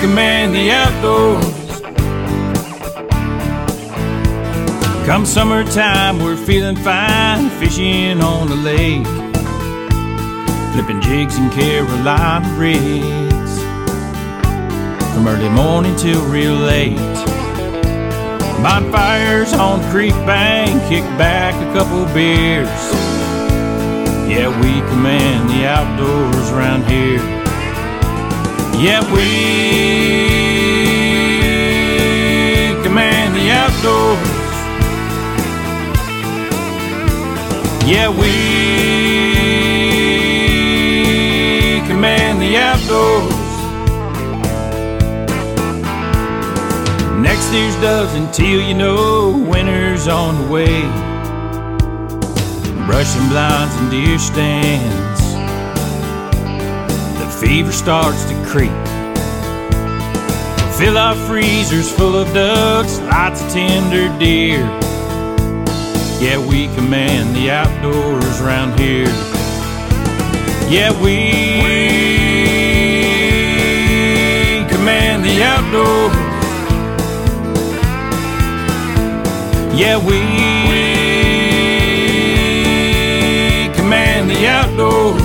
command 0.01 0.53
the 0.53 0.73
outdoors. 0.73 1.45
Come 5.07 5.25
summertime, 5.25 6.19
we're 6.19 6.37
feeling 6.37 6.75
fine, 6.75 7.49
fishing 7.61 8.21
on 8.21 8.49
the 8.49 8.57
lake, 8.57 9.07
flipping 10.73 11.01
jigs 11.01 11.39
in 11.39 11.49
Carolina 11.51 12.53
rigs, 12.59 13.63
from 15.15 15.29
early 15.29 15.49
morning 15.49 15.95
till 15.95 16.25
real 16.25 16.55
late. 16.55 16.97
Bonfires 18.65 19.53
on 19.53 19.81
the 19.81 19.89
creek 19.91 20.15
bank, 20.27 20.73
kick 20.89 21.05
back 21.17 21.55
a 21.55 21.73
couple 21.73 22.05
beers. 22.13 23.04
Yeah, 24.27 24.49
we 24.49 24.81
command 24.89 25.51
the 25.51 25.67
outdoors 25.67 26.51
around 26.51 26.85
here. 26.87 27.21
Yeah, 28.81 29.03
we 29.13 29.25
command 32.83 33.35
the 33.37 33.51
outdoors. 33.51 34.29
Yeah, 37.87 38.09
we 38.09 38.33
command 41.87 42.41
the 42.41 42.57
outdoors. 42.57 43.35
Next 47.21 47.53
year's 47.53 47.77
doves 47.83 48.15
until 48.15 48.61
you 48.67 48.75
know 48.75 49.37
winter's 49.49 50.09
on 50.09 50.43
the 50.43 50.51
way. 50.51 51.04
Brushing 52.87 53.29
blinds 53.29 53.75
and 53.77 53.91
deer 53.91 54.19
stands. 54.19 55.21
The 57.19 57.27
fever 57.41 57.73
starts 57.73 58.25
to 58.27 58.35
creep. 58.45 58.71
Fill 60.77 60.99
our 60.99 61.15
freezers 61.27 61.91
full 61.91 62.15
of 62.15 62.33
ducks, 62.35 62.99
lots 63.01 63.43
of 63.43 63.51
tender 63.51 64.09
deer. 64.19 64.61
Yeah, 66.21 66.39
we 66.47 66.67
command 66.75 67.35
the 67.35 67.51
outdoors 67.51 68.41
around 68.41 68.79
here. 68.79 69.13
Yeah, 70.69 70.93
we 71.03 71.41
command 74.69 75.25
the 75.25 75.43
outdoors. 75.43 76.15
Yeah, 79.79 79.97
we 79.99 80.64
the 84.35 84.47
outdoors. 84.49 85.23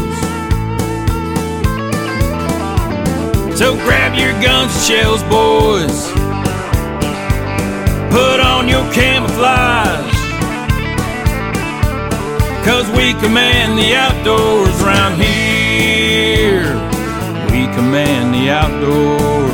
So 3.58 3.74
grab 3.86 4.14
your 4.18 4.34
guns 4.42 4.72
and 4.74 4.84
shells, 4.84 5.24
boys. 5.24 6.12
Put 8.12 8.40
on 8.40 8.68
your 8.68 8.86
camouflage. 8.94 10.14
Cause 12.66 12.88
we 12.92 13.14
command 13.20 13.78
the 13.80 13.96
outdoors 13.96 14.82
round 14.82 15.16
here. 15.22 16.76
We 17.52 17.66
command 17.76 18.34
the 18.36 18.50
outdoors. 18.52 19.49